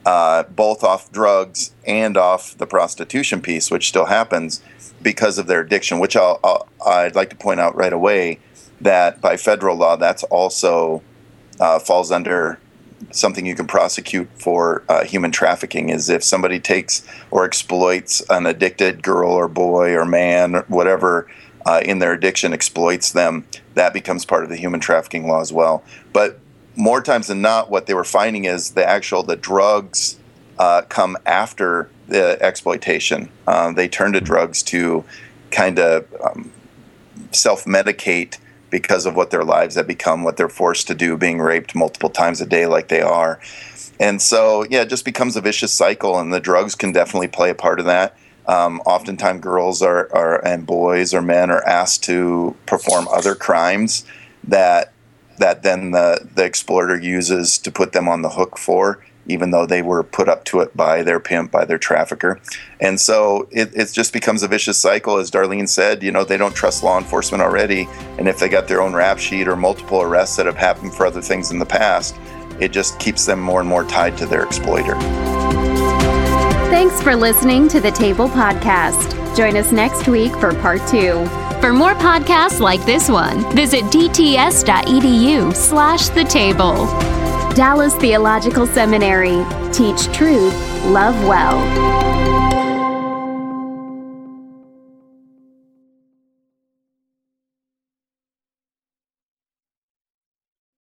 uh, 0.05 0.43
both 0.43 0.83
off 0.83 1.13
drugs 1.13 1.73
and 1.87 2.17
off 2.17 2.59
the 2.59 2.67
prostitution 2.67 3.41
piece, 3.41 3.71
which 3.71 3.87
still 3.87 4.07
happens 4.07 4.63
because 5.01 5.39
of 5.39 5.47
their 5.47 5.61
addiction. 5.61 6.01
Which 6.01 6.17
I'll, 6.17 6.41
I'll 6.43 6.69
I'd 6.85 7.15
like 7.15 7.31
to 7.31 7.37
point 7.37 7.61
out 7.61 7.77
right 7.77 7.93
away 7.93 8.41
that 8.81 9.21
by 9.21 9.37
federal 9.37 9.77
law, 9.77 9.97
that's 9.97 10.23
also 10.25 11.03
uh, 11.61 11.79
falls 11.79 12.11
under 12.11 12.59
something 13.11 13.47
you 13.47 13.55
can 13.55 13.67
prosecute 13.67 14.29
for 14.37 14.83
uh, 14.89 15.05
human 15.05 15.31
trafficking 15.31 15.89
is 15.89 16.09
if 16.09 16.23
somebody 16.23 16.59
takes 16.59 17.07
or 17.31 17.45
exploits 17.45 18.23
an 18.29 18.47
addicted 18.47 19.03
girl 19.03 19.31
or 19.31 19.49
boy 19.49 19.95
or 19.95 20.05
man 20.05 20.57
or 20.57 20.63
whatever 20.63 21.29
uh, 21.65 21.81
in 21.85 21.99
their 21.99 22.13
addiction 22.13 22.53
exploits 22.53 23.13
them 23.13 23.45
that 23.75 23.93
becomes 23.93 24.25
part 24.25 24.43
of 24.43 24.51
the 24.51 24.57
human 24.57 24.81
trafficking 24.81 25.29
law 25.29 25.41
as 25.41 25.53
well. 25.53 25.83
But 26.13 26.41
more 26.77 27.01
times 27.01 27.29
than 27.29 27.41
not 27.41 27.71
what 27.71 27.87
they 27.87 27.95
were 27.95 28.05
finding 28.05 28.45
is 28.45 28.71
the 28.73 28.89
actual 28.89 29.23
the 29.23 29.37
drugs 29.37 30.19
uh, 30.59 30.83
come 30.89 31.17
after 31.27 31.91
the 32.09 32.41
exploitation. 32.43 33.31
Uh, 33.47 33.73
they 33.73 33.89
turn 33.89 34.13
to 34.13 34.21
drugs 34.21 34.63
to 34.65 35.05
kind 35.51 35.79
of 35.79 36.07
um, 36.23 36.51
self-medicate 37.33 38.39
because 38.71 39.07
of 39.07 39.17
what 39.17 39.31
their 39.31 39.45
lives 39.45 39.75
have 39.75 39.87
become, 39.87 40.25
what 40.25 40.37
they're 40.37 40.49
forced 40.49 40.87
to 40.89 40.95
do, 40.95 41.17
being 41.17 41.39
raped 41.39 41.75
multiple 41.75 42.11
times 42.11 42.41
a 42.41 42.47
day 42.47 42.67
like 42.67 42.89
they 42.89 43.01
are. 43.01 43.41
And 44.01 44.23
so, 44.23 44.65
yeah, 44.71 44.83
it 44.83 44.89
just 44.89 45.05
becomes 45.05 45.37
a 45.37 45.41
vicious 45.41 45.73
cycle, 45.73 46.19
and 46.19 46.33
the 46.33 46.41
drugs 46.41 46.75
can 46.75 46.93
definitely 46.93 47.29
play 47.29 47.51
a 47.51 47.55
part 47.55 47.81
of 47.81 47.87
that. 47.87 48.17
Um, 48.47 48.81
oftentimes, 48.87 49.41
girls 49.41 49.83
are, 49.83 50.09
are 50.15 50.45
and 50.45 50.65
boys 50.65 51.13
or 51.13 51.21
men 51.21 51.51
are 51.51 51.65
asked 51.65 52.05
to 52.05 52.57
perform 52.67 53.07
other 53.09 53.35
crimes 53.35 54.05
that 54.45 54.93
that 55.39 55.63
then 55.63 55.91
the 55.91 56.27
the 56.35 56.45
exploiter 56.45 56.99
uses 56.99 57.59
to 57.59 57.71
put 57.71 57.93
them 57.93 58.09
on 58.09 58.23
the 58.23 58.31
hook 58.31 58.59
for 58.59 59.05
even 59.29 59.51
though 59.51 59.67
they 59.67 59.83
were 59.83 60.03
put 60.03 60.29
up 60.29 60.45
to 60.45 60.61
it 60.61 60.77
by 60.77 61.03
their 61.03 61.21
pimp, 61.21 61.53
by 61.53 61.65
their 61.65 61.79
trafficker. 61.79 62.41
And 62.81 63.01
so 63.01 63.49
it, 63.51 63.71
it 63.75 63.93
just 63.93 64.13
becomes 64.13 64.43
a 64.43 64.49
vicious 64.49 64.79
cycle. 64.79 65.19
As 65.19 65.31
Darlene 65.31 65.69
said, 65.69 66.03
you 66.03 66.11
know, 66.11 66.25
they 66.25 66.37
don't 66.37 66.55
trust 66.55 66.83
law 66.83 66.99
enforcement 66.99 67.43
already. 67.43 67.89
And 68.19 68.27
if 68.27 68.39
they 68.39 68.49
got 68.49 68.67
their 68.67 68.81
own 68.81 68.95
rap 68.95 69.19
sheet 69.19 69.47
or 69.47 69.57
multiple 69.57 70.03
arrests 70.03 70.37
that 70.37 70.47
have 70.47 70.57
happened 70.57 70.95
for 70.95 71.07
other 71.07 71.23
things 71.23 71.51
in 71.51 71.59
the 71.59 71.67
past, 71.67 72.17
it 72.59 72.73
just 72.73 72.99
keeps 72.99 73.27
them 73.27 73.41
more 73.41 73.61
and 73.61 73.69
more 73.69 73.85
tied 73.85 74.17
to 74.19 74.27
their 74.27 74.43
exploiter. 74.43 74.99
Thanks 76.71 77.03
for 77.03 77.15
listening 77.15 77.69
to 77.69 77.81
the 77.81 77.91
Table 77.91 78.29
Podcast. 78.29 79.15
Join 79.37 79.57
us 79.57 79.73
next 79.73 80.09
week 80.09 80.33
for 80.33 80.55
part 80.55 80.81
two. 80.89 81.27
For 81.61 81.73
more 81.73 81.95
podcasts 81.95 82.61
like 82.61 82.85
this 82.85 83.09
one, 83.09 83.41
visit 83.55 83.85
dts.edu 83.85 85.55
slash 85.55 86.09
the 86.11 86.25
table. 86.25 87.18
Dallas 87.59 87.97
Theological 87.97 88.69
Seminary. 88.69 89.45
Teach 89.73 90.07
truth, 90.13 90.55
love 90.85 91.21
well. 91.27 91.59